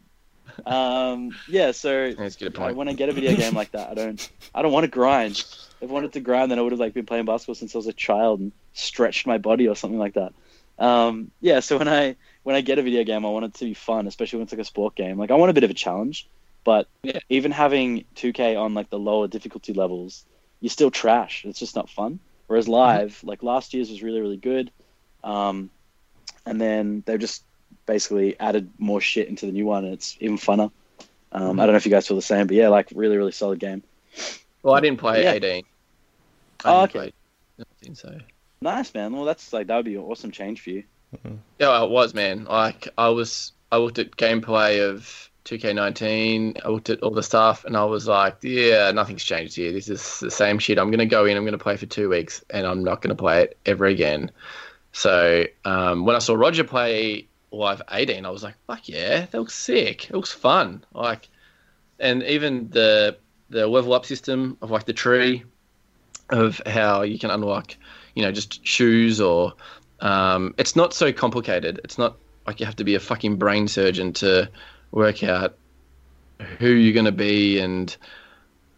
[0.67, 2.75] Um, yeah, so That's a good point.
[2.75, 5.39] when I get a video game like that, I don't I don't want to grind.
[5.81, 7.79] If I wanted to grind, then I would have like been playing basketball since I
[7.79, 10.33] was a child and stretched my body or something like that.
[10.77, 13.65] Um, yeah, so when I when I get a video game, I want it to
[13.65, 15.19] be fun, especially when it's like a sport game.
[15.19, 16.27] Like I want a bit of a challenge,
[16.65, 17.19] but Yeah.
[17.29, 20.25] even having 2K on like the lower difficulty levels,
[20.61, 21.45] you're still trash.
[21.45, 22.21] It's just not fun.
[22.47, 24.71] Whereas live, like last year's was really really good,
[25.23, 25.71] um,
[26.45, 27.45] and then they've just
[27.87, 30.71] basically added more shit into the new one, and it's even funner.
[31.33, 33.33] Um, I don't know if you guys feel the same, but yeah, like really really
[33.33, 33.83] solid game.
[34.63, 35.33] Well, I didn't play Yeah.
[35.35, 35.65] 18.
[36.65, 36.93] Oh, okay.
[36.93, 37.13] didn't play
[37.83, 38.19] 19, so.
[38.61, 39.13] Nice man.
[39.15, 40.85] Well, that's like that would be an awesome change for you.
[41.59, 42.45] Yeah, well, it was, man.
[42.45, 47.65] Like, I was, I looked at gameplay of 2K19, I looked at all the stuff,
[47.65, 49.73] and I was like, yeah, nothing's changed here.
[49.73, 50.79] This is the same shit.
[50.79, 53.03] I'm going to go in, I'm going to play for two weeks, and I'm not
[53.03, 54.31] going to play it ever again.
[54.93, 59.39] So, um, when I saw Roger play Live 18, I was like, fuck yeah, that
[59.39, 60.09] looks sick.
[60.09, 60.85] It looks fun.
[60.95, 61.29] Like,
[61.99, 63.19] and even the
[63.51, 65.43] the level up system of like the tree
[66.31, 67.75] of how you can unlock,
[68.15, 69.53] you know, just shoes or
[69.99, 71.81] um, it's not so complicated.
[71.83, 74.49] It's not like you have to be a fucking brain surgeon to
[74.93, 75.57] work out
[76.59, 77.97] who you're going to be and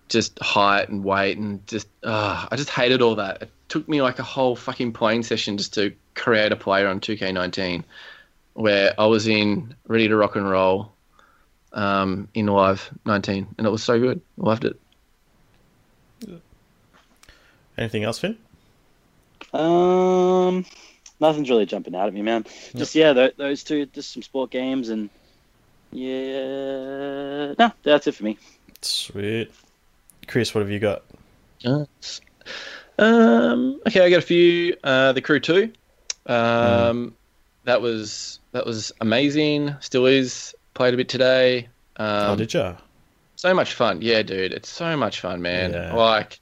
[0.08, 3.42] just height and weight and just uh, I just hated all that.
[3.42, 7.00] It took me like a whole fucking playing session just to create a player on
[7.00, 7.84] 2K19
[8.54, 10.92] where I was in ready to rock and roll
[11.72, 14.20] um, in Live 19 and it was so good.
[14.40, 14.78] I loved it.
[17.78, 18.36] Anything else, Finn?
[19.54, 20.64] Um,
[21.20, 22.44] nothing's really jumping out at me, man.
[22.76, 25.08] Just yeah, th- those two, just some sport games, and
[25.92, 28.38] yeah, no, that's it for me.
[28.80, 29.52] Sweet.
[30.26, 31.02] Chris, what have you got?
[31.60, 32.20] Yes.
[32.98, 34.76] Um, okay, I got a few.
[34.82, 35.72] Uh, the Crew Two.
[36.26, 37.14] Um,
[37.64, 39.74] That was that was amazing.
[39.80, 40.54] Still is.
[40.74, 41.68] Played a bit today.
[41.96, 42.74] Um, oh, did you?
[43.36, 44.00] so much fun.
[44.00, 45.72] Yeah, dude, it's so much fun, man.
[45.72, 45.92] Yeah.
[45.92, 46.40] Like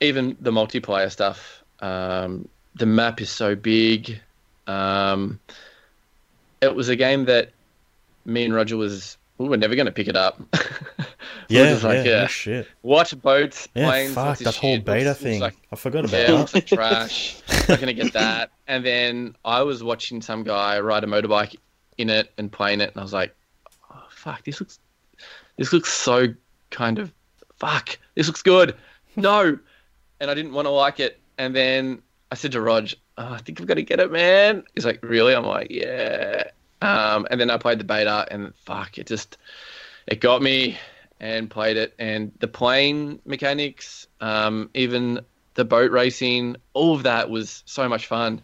[0.00, 1.62] even the multiplayer stuff.
[1.80, 4.20] Um, the map is so big.
[4.66, 5.38] Um,
[6.60, 7.50] it was a game that
[8.24, 9.16] me and Roger was.
[9.38, 10.40] We were never going to pick it up.
[11.48, 12.26] Yeah, just like, yeah, yeah.
[12.28, 12.68] shit.
[12.82, 14.14] Watch boats, Yeah, planes.
[14.14, 14.84] fuck that whole shit.
[14.86, 15.40] beta Looks- looks thing.
[15.40, 16.32] like I forgot about yeah, that.
[16.38, 17.42] looks like trash.
[17.68, 18.50] Not gonna get that.
[18.68, 21.56] And then I was watching some guy ride a motorbike
[21.98, 23.34] in it and playing it, and I was like,
[23.92, 24.78] oh, "Fuck, this looks,
[25.58, 26.28] this looks so
[26.70, 27.12] kind of,
[27.58, 28.74] fuck, this looks good."
[29.16, 29.58] No,
[30.20, 31.20] and I didn't want to like it.
[31.36, 32.00] And then
[32.30, 35.02] I said to Rog, oh, "I think I've got to get it, man." He's like,
[35.02, 36.44] "Really?" I'm like, "Yeah."
[36.82, 39.38] Um, and then I played the beta, and fuck, it just,
[40.06, 40.78] it got me
[41.20, 41.94] and played it.
[41.98, 45.20] And the plane mechanics, um, even
[45.54, 48.42] the boat racing, all of that was so much fun.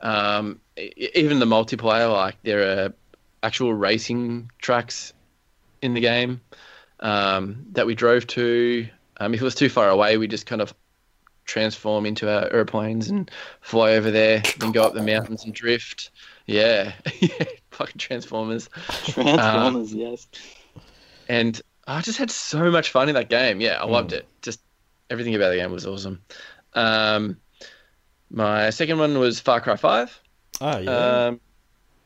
[0.00, 2.94] Um, even the multiplayer, like there are
[3.42, 5.12] actual racing tracks
[5.80, 6.40] in the game
[7.00, 8.86] um, that we drove to.
[9.18, 10.74] Um, if it was too far away, we just kind of
[11.44, 13.30] transform into our airplanes and
[13.60, 16.10] fly over there and go up the mountains and drift.
[16.46, 16.92] Yeah,
[17.70, 18.68] fucking Transformers
[19.04, 20.26] Transformers, yes.
[21.28, 23.60] and I just had so much fun in that game.
[23.60, 24.26] Yeah, I loved it.
[24.42, 24.60] Just
[25.10, 26.22] everything about the game was awesome.
[26.74, 27.36] Um,
[28.30, 30.20] my second one was Far Cry Five.
[30.60, 31.26] Ah, yeah.
[31.26, 31.40] Um,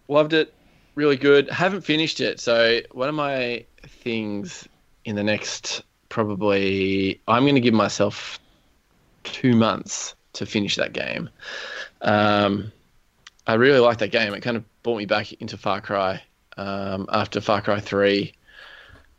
[0.09, 0.53] loved it.
[0.95, 1.49] Really good.
[1.51, 2.41] Haven't finished it.
[2.41, 4.67] So one of my things
[5.05, 8.39] in the next probably I'm going to give myself
[9.27, 11.31] two months to finish that game.
[12.03, 12.73] Um,
[13.47, 14.35] I really like that game.
[14.35, 16.23] It kind of brought me back into Far Cry
[16.57, 18.33] um, after Far Cry Three.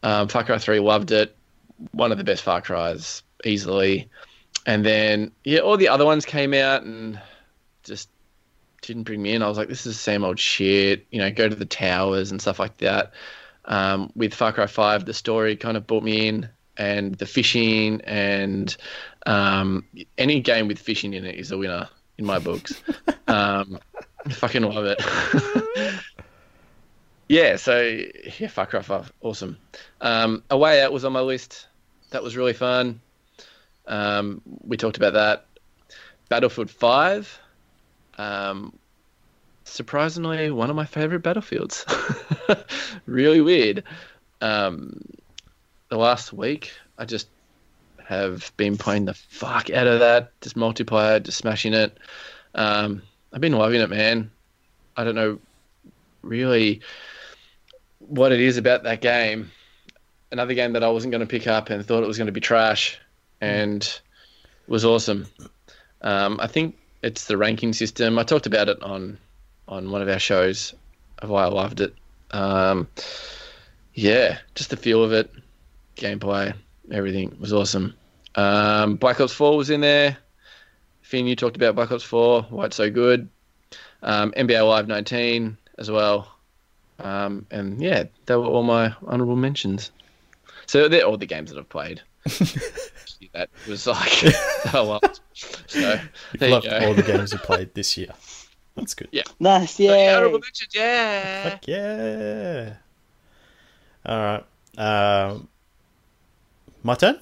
[0.03, 1.35] Um, Far Cry Three loved it.
[1.91, 4.09] One of the best Far Cries easily.
[4.65, 7.19] And then yeah, all the other ones came out and
[7.83, 8.09] just
[8.81, 9.41] didn't bring me in.
[9.41, 11.05] I was like, this is the same old shit.
[11.11, 13.13] You know, go to the towers and stuff like that.
[13.65, 18.01] Um, with Far Cry Five, the story kind of brought me in, and the fishing
[18.01, 18.75] and
[19.25, 19.85] um,
[20.17, 22.81] any game with fishing in it is a winner in my books.
[23.27, 23.79] um,
[24.29, 25.01] fucking love it.
[27.29, 27.81] yeah, so
[28.39, 29.57] yeah, Far Cry Five, awesome.
[30.01, 31.67] Um, A Way Out was on my list.
[32.11, 33.01] That was really fun.
[33.87, 35.45] Um, we talked about that.
[36.29, 37.39] Battlefield 5.
[38.17, 38.77] Um,
[39.63, 41.85] surprisingly, one of my favorite battlefields.
[43.05, 43.83] really weird.
[44.41, 45.01] Um,
[45.89, 47.27] the last week, I just
[48.05, 50.31] have been playing the fuck out of that.
[50.41, 51.97] Just multiplayer, just smashing it.
[52.55, 53.01] Um,
[53.33, 54.31] I've been loving it, man.
[54.95, 55.39] I don't know
[56.21, 56.81] really
[57.99, 59.51] what it is about that game.
[60.31, 62.33] Another game that I wasn't going to pick up and thought it was going to
[62.33, 62.99] be trash,
[63.39, 63.99] and
[64.67, 65.27] was awesome.
[66.01, 68.19] Um, I think it's the ranking system.
[68.19, 69.17] I talked about it on
[69.67, 70.73] on one of our shows
[71.19, 71.93] of why I loved it.
[72.31, 72.87] Um,
[73.93, 75.31] yeah, just the feel of it,
[75.97, 76.53] gameplay,
[76.91, 77.93] everything was awesome.
[78.35, 80.17] Um, Black Ops 4 was in there.
[81.01, 83.29] Finn, you talked about Black Ops 4, why it's so good.
[84.03, 86.31] Um, NBA Live 19 as well.
[86.99, 89.91] Um, and yeah, they were all my honorable mentions.
[90.65, 92.01] So they're all the games that I've played.
[93.33, 94.23] that was like
[94.73, 95.19] a lot.
[95.33, 98.09] So You've there you loved all the games you played this year.
[98.75, 99.09] That's good.
[99.11, 99.23] Yeah.
[99.39, 100.17] Nice, yeah, yeah.
[100.17, 101.49] honorable mentions, yeah.
[101.49, 102.73] Fuck yeah.
[104.05, 104.43] All right.
[104.77, 105.47] Um,
[106.87, 107.19] my turn.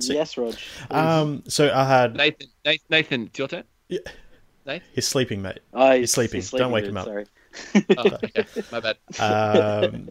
[0.00, 0.16] Sick.
[0.16, 0.56] Yes, Rog.
[0.90, 3.64] Um, so I had Nathan, Nathan, Nathan, it's your turn.
[4.66, 4.88] Nathan?
[4.94, 5.60] He's sleeping, mate.
[5.74, 6.42] oh, he's sleeping.
[6.50, 7.04] Don't wake dude, him up.
[7.04, 7.26] Sorry.
[7.98, 8.96] Oh, okay, my bad.
[9.20, 10.08] Um,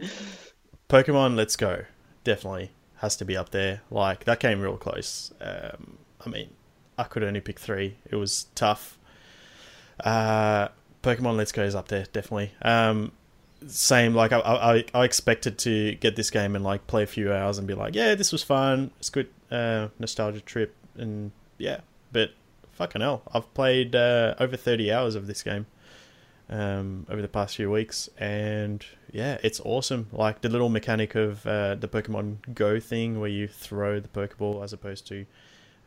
[0.87, 1.85] Pokemon Let's Go
[2.23, 3.81] definitely has to be up there.
[3.89, 5.33] Like that came real close.
[5.41, 6.51] Um, I mean,
[6.99, 7.97] I could only pick three.
[8.05, 8.99] It was tough.
[10.03, 10.67] Uh,
[11.01, 12.51] Pokemon Let's Go is up there definitely.
[12.61, 13.13] Um,
[13.67, 17.31] same like I, I I expected to get this game and like play a few
[17.31, 18.91] hours and be like, yeah, this was fun.
[18.99, 21.81] It's good uh, nostalgia trip and yeah,
[22.11, 22.31] but
[22.71, 25.67] fucking hell, I've played uh, over thirty hours of this game
[26.49, 30.07] um, over the past few weeks, and yeah, it's awesome.
[30.11, 34.63] Like the little mechanic of uh, the Pokemon Go thing, where you throw the Pokeball
[34.63, 35.25] as opposed to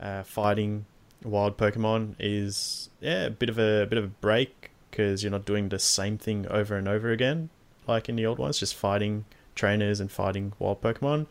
[0.00, 0.86] uh, fighting
[1.24, 5.44] wild Pokemon, is yeah a bit of a, bit of a break because you're not
[5.44, 7.50] doing the same thing over and over again
[7.86, 9.24] like in the old ones, just fighting
[9.54, 11.26] trainers and fighting wild Pokemon.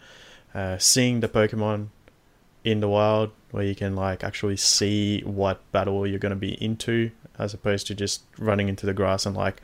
[0.54, 1.88] Uh, seeing the Pokemon
[2.64, 6.54] in the wild where you can like actually see what battle you're going to be
[6.64, 9.62] into as opposed to just running into the grass and like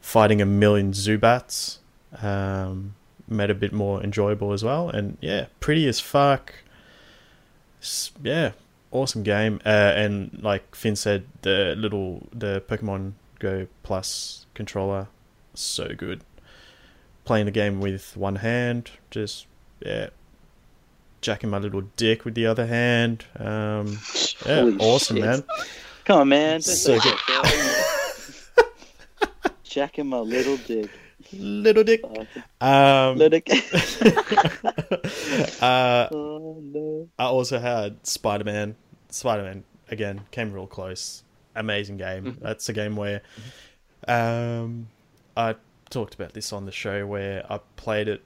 [0.00, 1.78] fighting a million Zubats
[2.22, 2.94] um,
[3.28, 4.88] made a bit more enjoyable as well.
[4.88, 6.54] And yeah, pretty as fuck.
[8.22, 8.52] Yeah,
[8.90, 9.60] awesome game.
[9.64, 15.08] Uh, and like Finn said, the little the Pokemon Go Plus controller,
[15.54, 16.22] so good.
[17.28, 19.46] Playing the game with one hand, just
[19.84, 20.08] yeah,
[21.20, 23.26] jacking my little dick with the other hand.
[23.38, 23.98] Um,
[24.46, 25.24] yeah, Holy awesome, shit.
[25.26, 25.44] man.
[26.06, 26.52] Come on, man.
[26.52, 27.12] Don't So good.
[27.28, 28.64] that.
[29.62, 30.88] Jack and my little dick.
[31.34, 32.00] Little dick.
[32.02, 32.26] Oh,
[32.66, 33.50] Um, little dick.
[35.62, 37.08] uh, oh no.
[37.18, 38.74] I also had Spider Man.
[39.10, 41.24] Spider Man again came real close.
[41.54, 42.24] Amazing game.
[42.24, 42.40] Mhm.
[42.40, 43.20] That's a game where
[44.06, 44.88] um,
[45.36, 45.56] I
[45.90, 48.22] talked about this on the show where I played it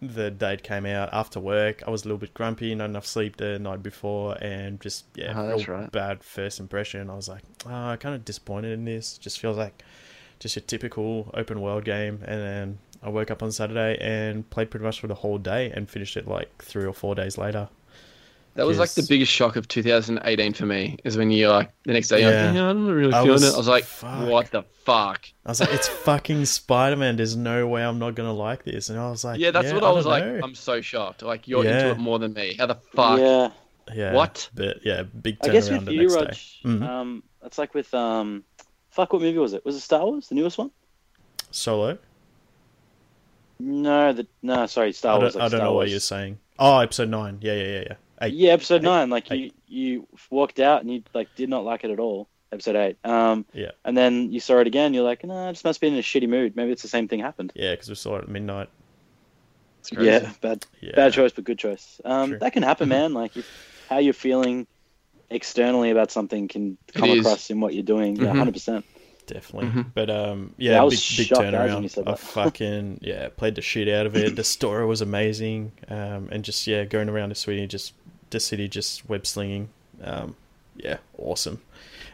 [0.00, 1.82] the day it came out after work.
[1.86, 5.32] I was a little bit grumpy, not enough sleep the night before, and just yeah,
[5.36, 5.92] Oh, that's real right.
[5.92, 7.08] bad first impression.
[7.08, 9.16] I was like, ah, oh, kind of disappointed in this.
[9.16, 9.82] Just feels like
[10.40, 12.18] just a typical open world game.
[12.26, 15.70] And then I woke up on Saturday and played pretty much for the whole day
[15.70, 17.68] and finished it like three or four days later.
[18.54, 20.98] That was like the biggest shock of 2018 for me.
[21.04, 22.46] Is when you're like the next day, you're Yeah.
[22.48, 23.54] like, yeah, I'm not really I feeling was- it.
[23.54, 24.28] I was like, fuck.
[24.28, 25.26] what the fuck?
[25.46, 27.16] I was like, it's fucking Spider Man.
[27.16, 28.90] There's no way I'm not gonna like this.
[28.90, 30.24] And I was like, yeah, that's what I, was like.
[30.24, 30.40] know.
[30.44, 31.22] I'm so shocked.
[31.22, 31.78] Like you're Yeah.
[31.78, 32.54] into it more than me.
[32.58, 33.18] How the fuck?
[33.20, 33.48] Yeah.
[33.94, 34.50] yeah, what?
[34.54, 36.36] But yeah, big I guess with you, next Rog, day.
[36.64, 36.82] Mhm.
[36.88, 38.44] um, it's like with um,
[38.90, 39.64] fuck, what movie was it?
[39.64, 40.70] Was it Star Wars, the newest one?
[41.50, 41.96] Solo.
[43.58, 45.32] No, the no, sorry, Star I Wars.
[45.34, 46.38] don't, like I don't Star know what you're saying.
[46.58, 47.38] Oh, episode nine.
[47.40, 47.94] Yeah, yeah, yeah, yeah.
[48.22, 48.34] Eight.
[48.34, 48.84] Yeah, episode Eight.
[48.84, 49.10] nine.
[49.10, 49.54] Like Eight.
[49.66, 52.28] you, you walked out and you like did not like it at all.
[52.52, 52.96] Episode eight.
[53.04, 53.70] Um, Yeah.
[53.84, 54.92] and then you saw it again.
[54.94, 56.54] You're like, no, I just must be in a shitty mood.
[56.54, 57.52] Maybe it's the same thing happened.
[57.54, 58.68] Yeah, because we saw it at midnight.
[59.80, 60.06] It's crazy.
[60.10, 60.92] Yeah, bad, Yeah.
[60.94, 62.00] bad choice, but good choice.
[62.04, 62.38] Um, True.
[62.40, 63.14] that can happen, man.
[63.14, 63.48] Like if,
[63.88, 64.66] how you're feeling
[65.30, 68.16] externally about something can come across in what you're doing.
[68.16, 68.36] Yeah, Mhm.
[68.38, 68.84] hundred percent.
[69.26, 69.70] Definitely.
[69.70, 69.86] Mhm.
[69.94, 71.90] But um, Yeah, yeah, I was big big shocked when you turnaround.
[71.90, 72.18] said I that.
[72.36, 74.36] fucking yeah, played the shit out of it.
[74.36, 75.72] The story was amazing.
[75.88, 77.94] Um, and just yeah, going around the city, just
[78.32, 79.68] the city, just web slinging.
[80.02, 80.34] Um,
[80.76, 81.60] yeah, awesome.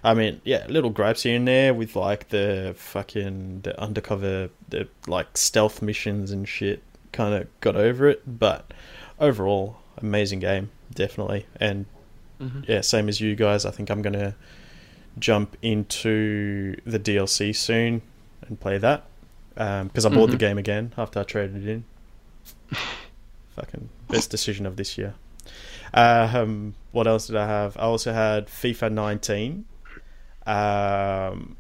[0.04, 4.88] I mean, yeah, little gripes here and there with like the fucking the undercover, the
[5.06, 6.82] like stealth missions and shit.
[7.12, 8.72] Kind of got over it, but
[9.18, 11.46] overall, amazing game, definitely.
[11.58, 11.86] And
[12.40, 12.68] Mhm.
[12.68, 13.64] yeah, same as you guys.
[13.64, 14.34] I think I'm gonna
[15.18, 18.02] jump into the DLC soon
[18.46, 19.04] and play that
[19.54, 20.40] because I bought the Mhm.
[20.40, 21.84] game again after I traded it in.
[23.56, 25.14] Fucking best decision of this year.
[25.95, 27.76] Um, what else did I have?
[27.76, 29.64] I also had FIFA 19.
[30.47, 31.57] Um,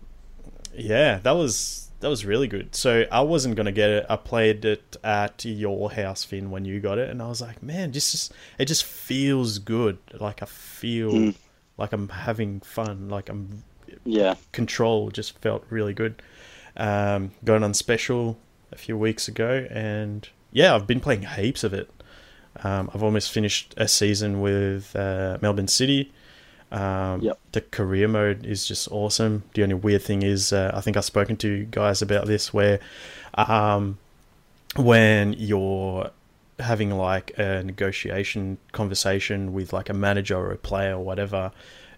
[0.74, 2.74] yeah, that was that was really good.
[2.74, 4.06] So I wasn't gonna get it.
[4.08, 7.62] I played it at your house, Finn, when you got it, and I was like,
[7.62, 9.98] man, this just it just feels good.
[10.18, 11.34] Like I feel Mm.
[11.76, 13.08] like I'm having fun.
[13.08, 13.62] Like I'm
[14.04, 14.34] Yeah.
[14.52, 16.22] control just felt really good.
[16.76, 18.38] Um, it on special
[18.70, 21.90] a few weeks ago, and yeah, I've been playing heaps of it.
[22.64, 26.12] Um, I've almost finished a season with uh, Melbourne City.
[26.70, 27.38] Um, Yep.
[27.52, 29.44] The career mode is just awesome.
[29.54, 32.80] The only weird thing is, uh, I think I've spoken to guys about this, where
[33.34, 33.98] um,
[34.76, 36.10] when you're
[36.58, 41.52] having like a negotiation conversation with like a manager or a player or whatever,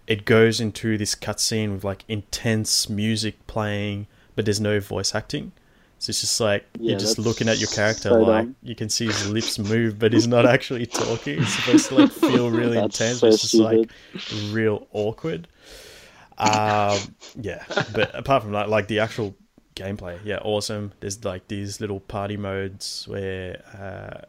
[0.06, 4.06] it goes into this cutscene with like intense music playing,
[4.36, 5.52] but there's no voice acting.
[6.00, 8.56] So it's just like Yeah, you're just looking at your character, so like dumb.
[8.62, 11.42] you can see his lips move, but he's not actually talking.
[11.42, 13.88] It's supposed to like feel really intense, so but it's just like
[14.30, 15.48] real awkward.
[16.38, 19.36] Um, yeah, but apart from that, like the actual
[19.76, 20.92] gameplay, yeah, awesome.
[21.00, 24.26] There's like these little party modes where uh,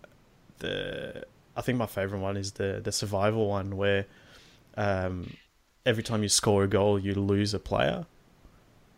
[0.59, 4.07] the I think my favorite one is the the survival one where
[4.77, 5.37] um,
[5.85, 8.07] every time you score a goal, you lose a player.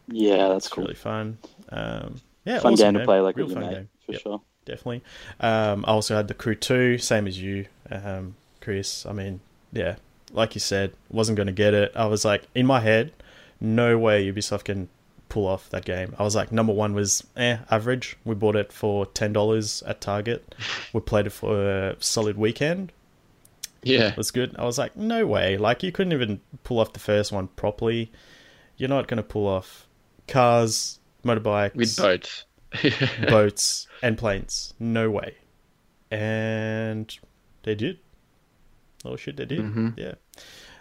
[0.07, 0.87] Yeah, that's cool.
[0.87, 1.37] really fun.
[1.69, 3.05] Um, yeah, fun awesome, game to man.
[3.05, 3.89] play like Real with your fun mate, game.
[4.05, 4.41] for Yep sure.
[4.65, 5.03] definitely.
[5.39, 9.05] Um, I also had the Crew 2, same as you, um, Chris.
[9.05, 9.39] I mean,
[9.71, 9.95] yeah,
[10.31, 11.91] like you said, wasn't going to get it.
[11.95, 13.13] I was like, in my head,
[13.59, 14.89] no way Ubisoft can
[15.29, 16.15] pull off that game.
[16.19, 18.17] I was like, number one was eh, average.
[18.23, 20.53] We bought it for $10 at Target.
[20.93, 22.91] We played it for a solid weekend.
[23.81, 24.09] Yeah.
[24.09, 24.55] It was good.
[24.57, 25.57] I was like, no way.
[25.57, 28.11] Like, you couldn't even pull off the first one properly.
[28.77, 29.87] You're not going to pull off
[30.27, 32.45] cars, motorbikes With boats.
[33.29, 34.73] boats and planes.
[34.79, 35.35] No way.
[36.11, 37.15] And
[37.63, 37.99] they did.
[39.05, 39.59] Oh shit, they did.
[39.59, 39.97] Mhm.
[39.97, 40.13] Yeah.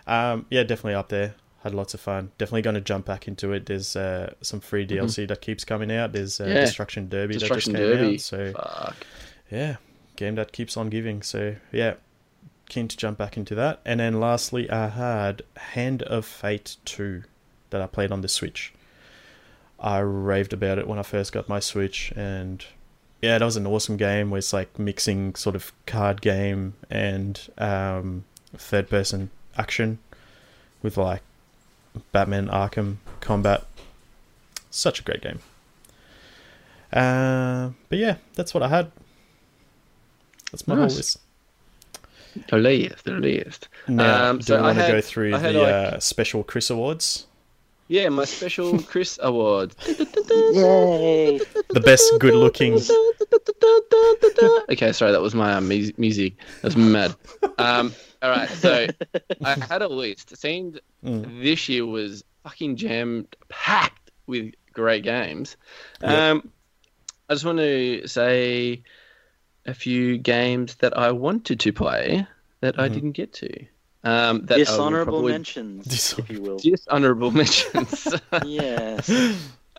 [0.07, 1.34] Um, yeah, definitely up there.
[1.62, 2.32] Had lots of fun.
[2.38, 3.66] Definitely going to jump back into it.
[3.66, 6.12] There's uh, some free DLC that keeps coming out.
[6.12, 6.55] There's uh, Mm-hmm.
[6.57, 6.61] Yeah.
[6.64, 8.14] Destruction Derby Destruction that just came Derby.
[8.14, 8.20] out.
[8.20, 9.07] So Fuck.
[9.51, 9.76] yeah,
[10.16, 11.22] game that keeps on giving.
[11.22, 11.95] So yeah,
[12.68, 13.80] keen to jump back into that.
[13.84, 17.22] And then lastly, I had Hand of Fate 2
[17.70, 18.72] that I played on the Switch.
[19.83, 22.64] I raved about it when I first got my Switch, and
[23.20, 27.41] yeah, that was an awesome game where it's like mixing sort of card game and
[27.59, 28.24] um,
[28.57, 29.99] third person action
[30.83, 31.22] with like
[32.12, 33.64] Batman Arkham combat.
[34.70, 35.41] Such a great game.
[36.93, 38.91] Uh, but yeah, that's what I had.
[40.51, 40.91] That's my Nice.
[40.93, 41.18] whole list.
[42.49, 43.05] The list.
[43.05, 43.68] The list.
[43.89, 46.45] Now, Um, do so I want to had- go through I the like- uh, special
[46.45, 47.26] Chris Awards?
[47.93, 49.74] Yeah, my special Chris Award.
[49.86, 51.38] Yay!
[51.68, 52.74] The best good looking.
[54.70, 56.36] okay, sorry, that was my um, mu- music.
[56.62, 57.14] That's mad.
[57.59, 58.86] Um, all right, so
[59.45, 60.32] I had a list.
[60.32, 61.43] It seemed Mm.
[61.43, 65.57] this year was fucking jammed packed with great games.
[66.01, 66.30] Yeah.
[66.30, 66.49] Um,
[67.28, 68.84] I just want to say
[69.66, 72.26] a few games that I wanted to play
[72.61, 72.93] that I Mhm.
[72.95, 73.66] didn't get to.
[74.05, 76.59] Um, that I will Dishonorable probably- mentions, Dis- if you will.
[76.59, 78.09] Just honorable mentions.
[78.44, 79.09] yes.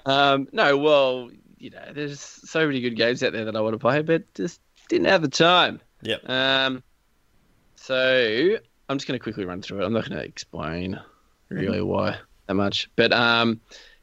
[0.06, 3.74] Um, no, well, you know, there's so many good games out there that I want
[3.74, 4.60] to play, but just
[4.90, 5.80] didn't have the time.
[6.04, 6.30] Yep.
[6.30, 6.84] Um,
[7.76, 8.58] so
[8.90, 9.86] I'm just going to quickly run through it.
[9.86, 11.00] I'm not going to explain
[11.50, 12.18] really why
[12.48, 13.60] that much, but um,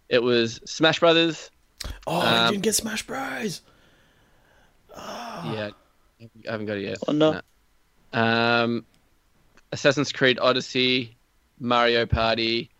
[0.09, 1.51] it was Smash Brothers.
[2.07, 3.63] Oh, Um, you didn't get Smash Bros.
[4.97, 5.71] Yeah,
[6.47, 6.99] I haven't got it yet.
[7.09, 7.41] Oh, no.
[8.13, 8.21] No.
[8.21, 8.85] Um,
[9.73, 11.17] Assassin's Creed Odyssey,
[11.59, 12.71] Mario Party,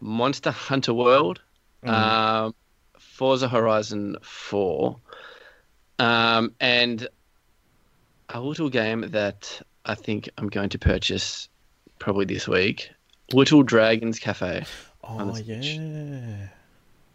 [0.00, 1.40] Monster Hunter World,
[1.84, 1.90] Mm.
[1.90, 2.54] um,
[2.98, 4.96] Forza Horizon 4,
[5.98, 7.06] um, and
[8.30, 11.48] a little game that I think I'm going to purchase
[11.98, 12.90] probably this week
[13.32, 14.64] Little Dragons Cafe.
[15.04, 15.66] oh the Switch.
[15.76, 16.48] yeah.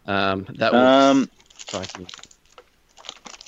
[0.06, 2.06] Um, that was Um, striking.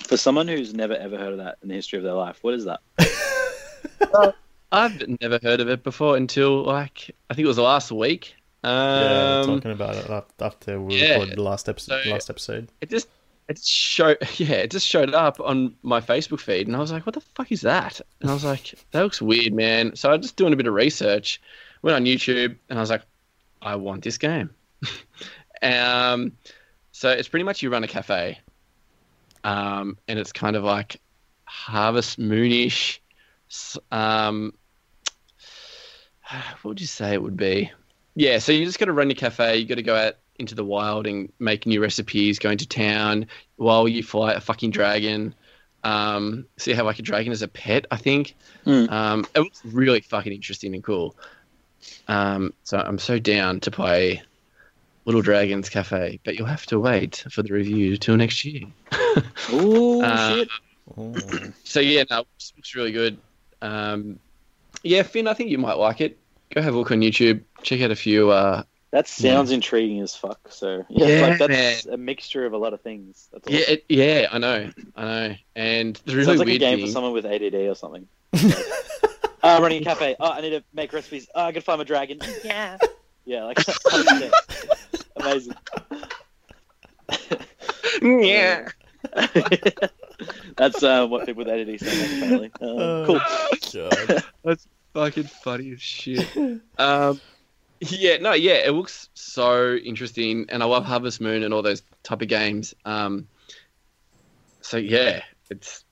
[0.07, 2.55] for someone who's never ever heard of that in the history of their life, what
[2.55, 2.81] is that?
[4.73, 8.35] I've never heard of it before until like I think it was the last week.
[8.65, 10.09] Yeah, Um, talking about it
[10.41, 12.03] after we yeah, recorded the last episode.
[12.05, 12.69] so- last episode.
[12.81, 13.09] it just
[13.49, 17.05] it showed yeah it just showed up on my facebook feed and i was like
[17.05, 20.13] what the fuck is that and i was like that looks weird man so i
[20.17, 21.41] was just doing a bit of research
[21.83, 23.03] went on youtube and i was like
[23.61, 24.49] i want this game
[25.63, 26.31] um
[26.93, 28.39] so it's pretty much you run a cafe
[29.43, 31.01] um and it's kind of like
[31.45, 33.01] harvest moonish
[33.91, 34.53] um
[36.63, 37.71] what would you say it would be
[38.15, 40.55] yeah so you just got to run your cafe you got to go out into
[40.55, 43.27] the wild and make new recipes, going to town
[43.57, 45.35] while you fight a fucking dragon.
[45.85, 48.35] Um, so you have like a dragon as a pet, I think.
[48.67, 48.91] Mm.
[48.91, 51.17] Um, it was really fucking interesting and cool.
[52.09, 54.23] Um, so I'm so down to play
[55.05, 58.65] Little Dragons Cafe, but you'll have to wait for the review till next year.
[59.53, 60.49] Ooh, Uh, shit.
[60.97, 61.15] Oh.
[61.65, 63.19] So yeah, no, it looks, looks really good.
[63.61, 64.19] Um,
[64.83, 66.19] yeah, Finn, I think you might like it.
[66.53, 67.43] Go have a look on YouTube.
[67.63, 68.31] Check out a few.
[68.31, 70.39] Uh, That sounds intriguing as fuck.
[70.51, 73.29] So yeah, Yeah, like that's a mixture of a lot of things.
[73.33, 75.35] That's yeah, it, yeah, I know, I know.
[75.57, 78.07] And the really sounds like a game thing, for someone with ADD or something.
[79.43, 80.15] uh, running a cafe.
[80.21, 81.27] Oh, I need to make recipes.
[81.35, 82.21] Oh, I gotta find my dragon.
[82.45, 82.77] Yeah.
[83.25, 84.33] Yeah, like 100%.
[85.17, 85.55] amazing.
[88.03, 88.69] yeah.
[90.57, 92.51] That's uh, what people with ADD sound like, apparently.
[92.61, 93.21] Uh, cool.
[93.73, 94.23] God.
[94.93, 96.27] Fucking funny as shit.
[96.79, 97.21] um,
[97.81, 101.83] yeah, no, yeah, it looks so interesting, and I love Harvest Moon and all those
[102.05, 102.75] type of games.
[102.85, 103.27] Um,
[104.61, 105.85] so yeah, it's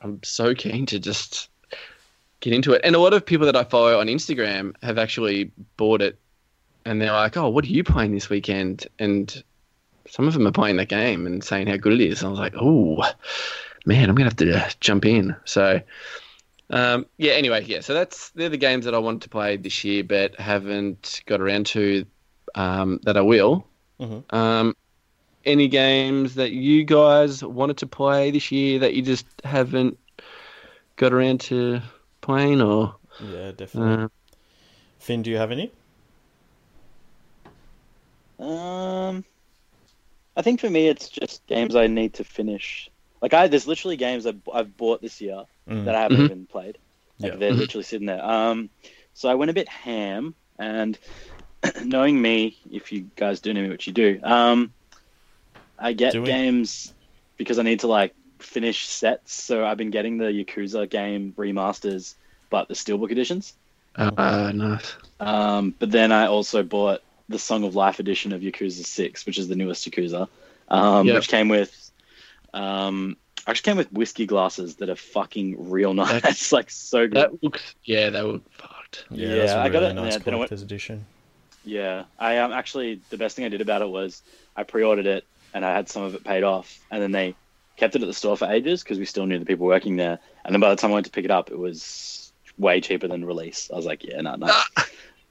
[0.00, 1.50] I'm so keen to just
[2.40, 5.50] get into it, and a lot of people that I follow on Instagram have actually
[5.76, 6.18] bought it,
[6.86, 9.42] and they're like, "Oh, what are you playing this weekend?" And
[10.08, 12.22] some of them are playing that game and saying how good it is.
[12.22, 13.04] And I was like, "Oh,
[13.84, 15.80] man, I'm gonna have to jump in." So.
[16.70, 17.32] Um, yeah.
[17.32, 17.80] Anyway, yeah.
[17.80, 21.40] So that's they're the games that I wanted to play this year, but haven't got
[21.40, 22.04] around to.
[22.54, 23.66] Um, that I will.
[24.00, 24.32] Mhm.
[24.32, 24.74] Um,
[25.44, 29.98] any games that you guys wanted to play this year that you just haven't
[30.96, 31.82] got around to
[32.20, 34.04] playing, or Yeah, definitely.
[34.04, 34.08] uh,
[34.98, 35.70] Finn, do you have any?
[38.38, 39.24] Um,
[40.36, 42.90] I think for me, it's just games I need to finish.
[43.22, 45.84] Like I, there's literally games I've, I've bought this year Mm.
[45.84, 46.24] that I haven't Mhm.
[46.26, 46.78] even played.
[47.20, 47.38] Like Yeah.
[47.38, 47.58] they're Mhm.
[47.58, 48.24] literally sitting there.
[48.24, 48.70] Um,
[49.14, 50.98] so I went a bit ham, and
[51.84, 54.72] knowing me, if you guys do know me, which you do, um,
[55.78, 56.28] I get Do we?
[56.28, 56.92] games
[57.36, 59.32] because I need to like finish sets.
[59.34, 62.14] So I've been getting the Yakuza game remasters,
[62.50, 63.54] but the steelbook editions.
[63.96, 64.96] uh, nice.
[65.20, 69.38] Um, but then I also bought the Song of Life edition of Yakuza Six, which
[69.38, 70.28] is the newest Yakuza,
[70.68, 71.14] um, Yep.
[71.16, 71.90] which came with,
[72.52, 73.16] um,
[73.46, 76.12] actually came with whiskey glasses that are fucking real nice.
[76.12, 77.14] That's- It's like so good.
[77.16, 77.74] That looks.
[77.84, 79.04] Yeah, that look fucked.
[79.10, 81.06] Yeah, Yeah, that's a I got really it, nice yeah, I collector's edition.
[81.64, 84.22] Yeah, I um, actually the best thing I did about it was
[84.56, 87.34] I pre-ordered it and I had some of it paid off, and then they
[87.76, 90.18] kept it at the store for ages because we still knew the people working there.
[90.44, 93.08] And then by the time I went to pick it up, it was way cheaper
[93.08, 93.70] than release.
[93.72, 94.46] I was like, yeah, no, no.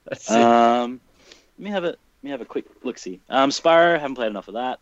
[0.04, 0.36] That's it.
[0.36, 1.00] Um,
[1.58, 3.20] let me have a let me have a quick look see.
[3.28, 4.78] Um, Spyro, haven't played enough of that.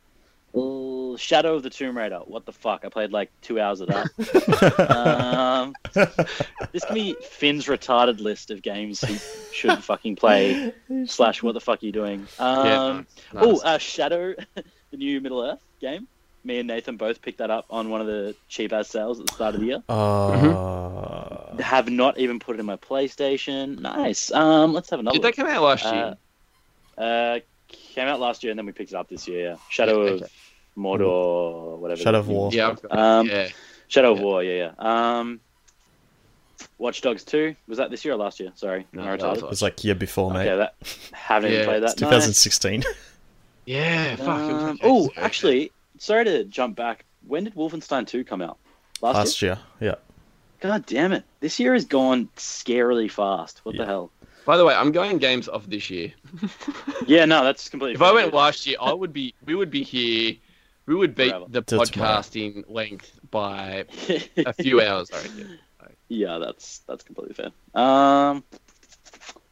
[0.54, 2.18] Uh, Shadow of the Tomb Raider.
[2.24, 2.84] What the fuck?
[2.84, 4.06] I played like two hours of that.
[4.90, 5.74] um,
[6.72, 9.18] this can be Finn's retarded list of games he
[9.52, 10.72] should fucking play.
[11.06, 12.26] Slash, what the fuck are you doing?
[12.38, 13.02] Um, yeah,
[13.32, 14.34] nice, Oh, uh, Shadow,
[14.90, 16.08] the new Middle Earth game.
[16.46, 19.26] Me and Nathan both picked that up on one of the cheap ass sales at
[19.26, 19.82] the start of the year.
[19.88, 23.80] Uh, Have not even put it in my PlayStation.
[23.80, 24.30] Nice.
[24.30, 25.14] Um, let's have another.
[25.14, 26.16] Did that come out last year?
[26.98, 27.38] Uh, uh,
[27.68, 29.50] came out last year and then we picked it up this year.
[29.52, 30.30] Yeah, Shadow Yeah, of
[30.76, 32.00] Mordor, whatever.
[32.00, 32.50] Shadow of War.
[32.52, 32.98] yeah, I've got it.
[32.98, 33.48] Um, yeah.
[33.88, 34.24] Shadow of Yeah.
[34.24, 34.42] War.
[34.42, 35.18] Yeah, yeah.
[35.18, 35.40] Um,
[36.78, 38.50] Watch Dogs Two was that this year or last year?
[38.56, 40.48] Sorry, No, Am I was it was like year before, mate.
[40.48, 40.74] Okay, that
[41.12, 41.86] haven't Yeah, even played that.
[41.88, 41.94] Nice.
[41.94, 42.82] 2016.
[43.66, 44.28] Yeah, fuck.
[44.28, 47.06] Um, oh, actually, sorry to jump back.
[47.26, 48.58] When did Wolfenstein 2 come out?
[49.00, 49.58] Last, Last year?
[49.80, 49.94] year, yeah.
[50.60, 51.24] God damn it.
[51.40, 53.60] This year has gone scarily fast.
[53.64, 53.80] What Yeah.
[53.82, 54.10] the hell?
[54.44, 56.12] By the way, I'm going games off this year.
[57.06, 59.34] Yeah, no, that's completely If I went last year, I would be.
[59.46, 60.34] We would be here.
[60.86, 61.46] We would beat Forever.
[61.48, 62.10] the Till tomorrow.
[62.20, 63.84] podcasting length by
[64.36, 65.10] a few hours.
[65.12, 65.58] I reckon.
[66.08, 67.50] yeah, that's that's completely fair.
[67.80, 68.44] Um,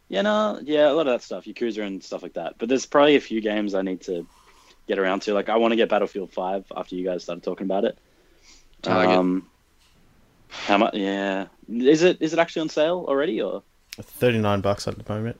[0.09, 2.57] yeah, no, yeah, a lot of that stuff, Yakuza and stuff like that.
[2.59, 4.27] But there's probably a few games I need to
[4.87, 5.33] get around to.
[5.33, 7.97] Like, I want to get Battlefield 5 after you guys started talking about it.
[8.83, 9.17] Target.
[9.17, 9.49] Um,
[10.49, 10.93] how much?
[10.95, 13.63] Yeah, is it is it actually on sale already or?
[14.01, 15.39] 39 bucks at the moment.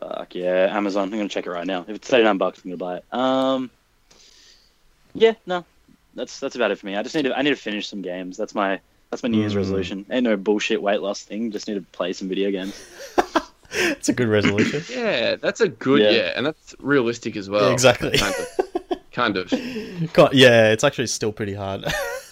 [0.00, 1.04] Fuck yeah, Amazon.
[1.04, 1.82] I'm gonna check it right now.
[1.86, 3.04] If it's 39 bucks, I'm gonna buy it.
[3.12, 3.70] Um,
[5.20, 5.64] yeah, no,
[6.14, 6.96] that's that's about it for me.
[6.96, 8.36] I just need to I need to finish some games.
[8.36, 9.58] That's my that's my New Year's Mm.
[9.58, 10.06] resolution.
[10.10, 11.50] Ain't no bullshit weight loss thing.
[11.50, 12.74] Just need to play some video games.
[13.70, 14.82] It's a good resolution.
[14.90, 16.32] Yeah, that's a good yeah, Yeah.
[16.36, 17.66] and that's realistic as well.
[17.66, 18.16] Yeah, exactly.
[18.16, 19.12] Kind of.
[19.12, 20.12] Kind of.
[20.14, 21.84] God, yeah, it's actually still pretty hard.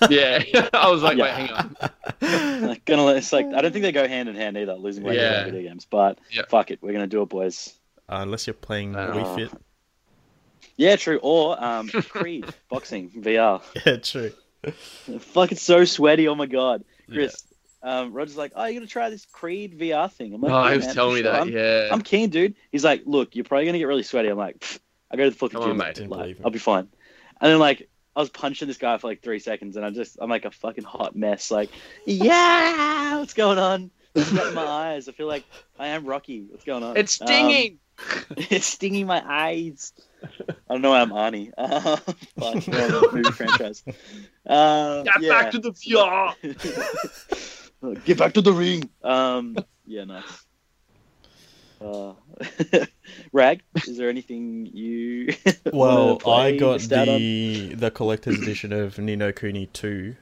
[0.09, 1.25] Yeah, I was like, Yeah.
[1.25, 2.67] wait, hang on.
[2.69, 4.75] like, gonna it's like I don't think they go hand in hand either.
[4.75, 5.43] Losing weight Yeah.
[5.43, 6.43] and video games, but Yeah.
[6.49, 7.75] fuck it, we're gonna do it, boys.
[8.09, 9.61] Uh, unless you're playing Uh, Wii Fit.
[10.77, 11.19] Yeah, true.
[11.23, 13.63] Or um, Creed boxing VR.
[13.87, 14.33] Yeah, true.
[15.21, 16.29] Fuck, it's so sweaty.
[16.29, 17.45] Oh my god, Chris.
[17.83, 20.35] Um, Roger's like, oh, you're gonna try this Creed VR thing.
[20.35, 21.31] I'm like, Oh, "Yeah, he was man, telling me sure.
[21.33, 21.39] that.
[21.41, 21.89] I'm- Yeah.
[21.93, 22.55] I'm keen, dude.
[22.73, 24.29] He's like, look, you're probably gonna get really sweaty.
[24.29, 25.79] I'm like, "Pfft, I go to the fucking Come on, gym.
[25.79, 25.95] mate.
[25.95, 26.39] Didn't Like.
[26.45, 26.89] I'll be fine.
[27.41, 30.17] And then like I was punching this guy for like three seconds, and I'm just
[30.21, 31.51] I'm like a fucking hot mess.
[31.51, 31.71] Like,
[32.07, 33.91] yeah, what's going on?
[34.17, 35.09] It's in my eyes.
[35.09, 35.45] I feel like
[35.79, 36.47] I am Rocky.
[36.51, 36.97] What's going on?
[36.97, 37.79] It's Um, stinging.
[38.37, 39.93] it's stinging my eyes.
[40.69, 41.53] I don't know why I'm Arnie.
[41.59, 43.83] Uh, fuck, no, the movie franchise.
[44.47, 45.29] Uh, Get yeah.
[45.43, 46.35] back to the VR.
[48.05, 48.89] Get back to the ring.
[49.03, 49.57] Um,
[49.87, 50.45] yeah, nice.
[51.81, 52.15] Uh,
[53.33, 55.35] Rag, is there anything you?
[55.73, 57.05] Well, play, I got missed on?
[57.07, 60.17] the the collector's edition of Ni no Kuni 2.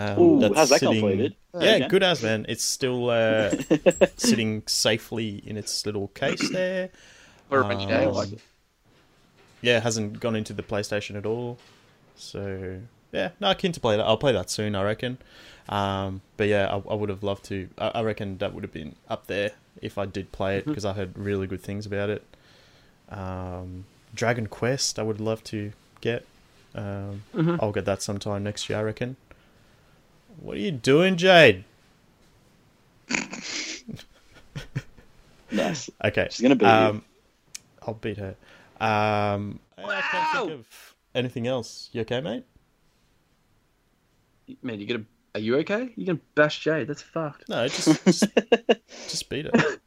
[0.00, 1.36] Um, Ooh, that's how's that sitting- completed?
[1.54, 1.88] Yeah, Okay.
[1.88, 2.46] good as man.
[2.48, 3.50] It's still uh,
[4.16, 6.90] sitting safely in its little case there.
[7.48, 8.40] For a rainy day, I Um, like it.
[9.62, 11.58] Yeah, it hasn't gone into the PlayStation at all.
[12.16, 12.80] So
[13.12, 14.06] yeah, no, keen to play that.
[14.06, 15.18] I'll play that soon, I reckon.
[15.68, 17.68] Um, but yeah, I, I would have loved to.
[17.78, 19.50] I, I reckon that would have been up there
[19.82, 22.24] if I did play it because I heard really good things about it.
[23.08, 23.84] Um,
[24.14, 26.24] Dragon Quest, I would love to get.
[26.74, 27.58] Um, Mhm.
[27.60, 29.16] I'll get that sometime next year, I reckon.
[30.38, 31.64] What are you doing, Jade?
[35.52, 35.90] nice.
[36.04, 36.28] Okay.
[36.30, 36.70] She's gonna beat you.
[36.72, 37.02] um,
[37.82, 38.36] I'll beat her.
[38.80, 40.02] Um, I can't
[40.32, 40.54] think Wow.
[40.54, 41.90] of anything else.
[41.92, 42.44] You okay, mate?
[44.62, 45.04] Man, you gonna?
[45.34, 45.92] Are you okay?
[45.96, 46.88] You gonna bash Jade?
[46.88, 47.48] That's fucked.
[47.48, 48.26] No, just just,
[49.08, 49.54] just beat it.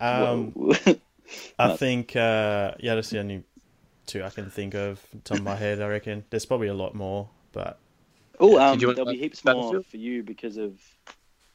[0.00, 0.52] Um,
[1.58, 3.42] I think uh, yeah, that's the only
[4.06, 5.80] two I can think of on top of my head.
[5.82, 7.80] I reckon there's probably a lot more, but
[8.40, 10.78] oh, um, did you want there'll be heaps more for you because of.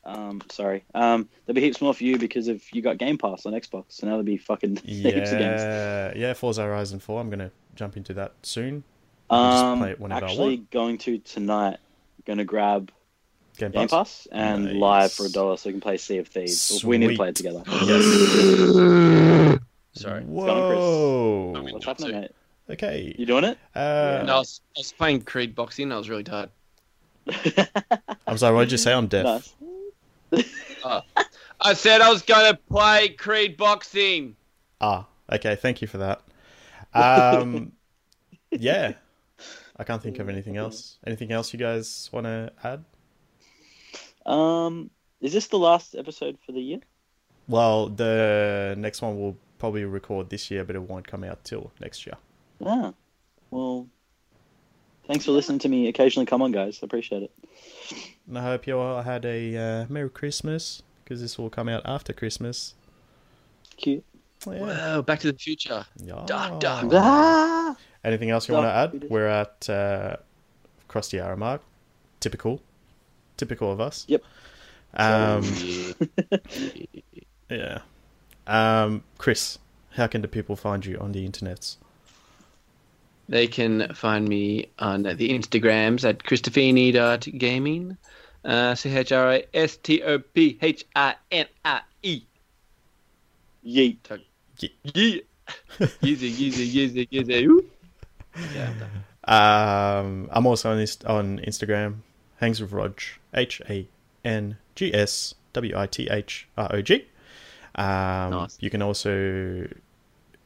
[0.06, 0.86] Um, sorry.
[0.96, 3.86] Um, there'll be heaps more for you because of you got Game Pass on Xbox,
[3.90, 5.62] so now there'll be fucking heaps of games.
[5.62, 7.20] yeah, yeah, Forza Horizon Four.
[7.20, 8.84] I'm gonna jump into that soon.
[9.30, 10.72] I'll just Um, play it whenever I actually want.
[10.72, 11.78] going to tonight.
[12.26, 12.92] Going to grab
[13.58, 13.92] Game Game Pass.
[13.92, 14.76] Pass and Nice.
[14.76, 16.84] live for a dollar, so we can play Sea of Thieves.
[16.84, 17.64] We need to play it together.
[17.84, 19.60] Yes.
[19.94, 20.24] Sorry.
[20.24, 21.54] Whoa.
[21.56, 22.32] I mean, What's happening, mate?
[22.70, 23.14] Okay.
[23.18, 23.58] You doing it?
[23.76, 25.92] Uh, No, I was, I was playing Creed boxing.
[25.92, 26.50] I was really tired.
[28.28, 28.56] I'm sorry.
[28.56, 28.94] What did you say?
[28.94, 29.54] I'm deaf.
[30.32, 30.46] nice.
[31.62, 34.36] I said I was gonna play Creed boxing.
[34.80, 35.56] Ah, okay.
[35.56, 36.22] Thank you for that.
[36.94, 37.74] Um,
[38.52, 38.94] yeah,
[39.76, 40.98] I can't think of anything else.
[41.06, 42.84] Anything else you guys want to add?
[44.26, 44.90] Um,
[45.22, 46.80] is this the last episode for the year?
[47.48, 51.72] Well, the next one will probably record this year, but it won't come out till
[51.82, 52.16] next year.
[52.64, 52.94] Ah,
[53.50, 53.88] well,
[55.10, 56.28] thanks for listening to me occasionally.
[56.28, 57.32] Come on, guys, I appreciate it.
[58.28, 61.82] And I hope you all had a uh, Merry Christmas because this will come out
[61.84, 62.76] after Christmas.
[63.76, 64.06] Cute.
[64.48, 64.60] Yeah.
[64.62, 65.86] Wow, Back to the Future.
[65.98, 66.24] Yeah.
[66.26, 66.86] Dark, dark.
[66.94, 69.10] Ah, Anything else you want to add?
[69.10, 70.18] We're at uh,
[70.88, 71.62] across the hour mark.
[72.20, 72.62] Typical,
[73.36, 74.06] typical of us.
[74.08, 74.24] Yep.
[74.94, 75.44] Um,
[77.50, 77.80] yeah.
[78.48, 79.58] Um, Chris,
[79.92, 81.78] how can the people find you on the internets?
[83.30, 87.96] They can find me on the Instagrams at Christophinie.gaming.
[88.44, 92.22] Uh, C H R I S T O P H I N I E.
[93.64, 93.98] yeet.
[94.60, 95.20] Yeah.
[96.02, 97.46] Easy, easy, easy, easy.
[97.46, 97.66] Ooh.
[98.56, 98.90] Yeah, I'm done.
[99.24, 101.98] Um, I'm also on Inst- on Instagram.
[102.38, 103.00] Hangs with Rog.
[103.34, 103.88] H A
[104.26, 107.06] N G S W I T H R O G.
[107.76, 108.58] Um, Nice.
[108.60, 109.68] You can also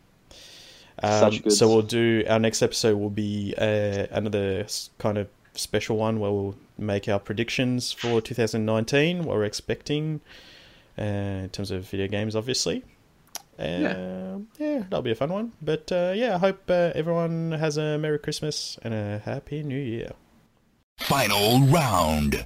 [1.03, 4.67] Such Um, so we'll do our next episode will be uh, another
[4.99, 10.21] kind of special one where we'll make our predictions for 2019, what we're expecting
[10.99, 12.83] uh, in terms of video games, obviously.
[13.59, 14.39] Uh, Yeah.
[14.59, 15.53] yeah, that'll be a fun one.
[15.63, 19.79] But uh, yeah, I hope uh, everyone has a Merry Christmas and a Happy New
[19.81, 20.13] Year.
[21.01, 22.45] Final round.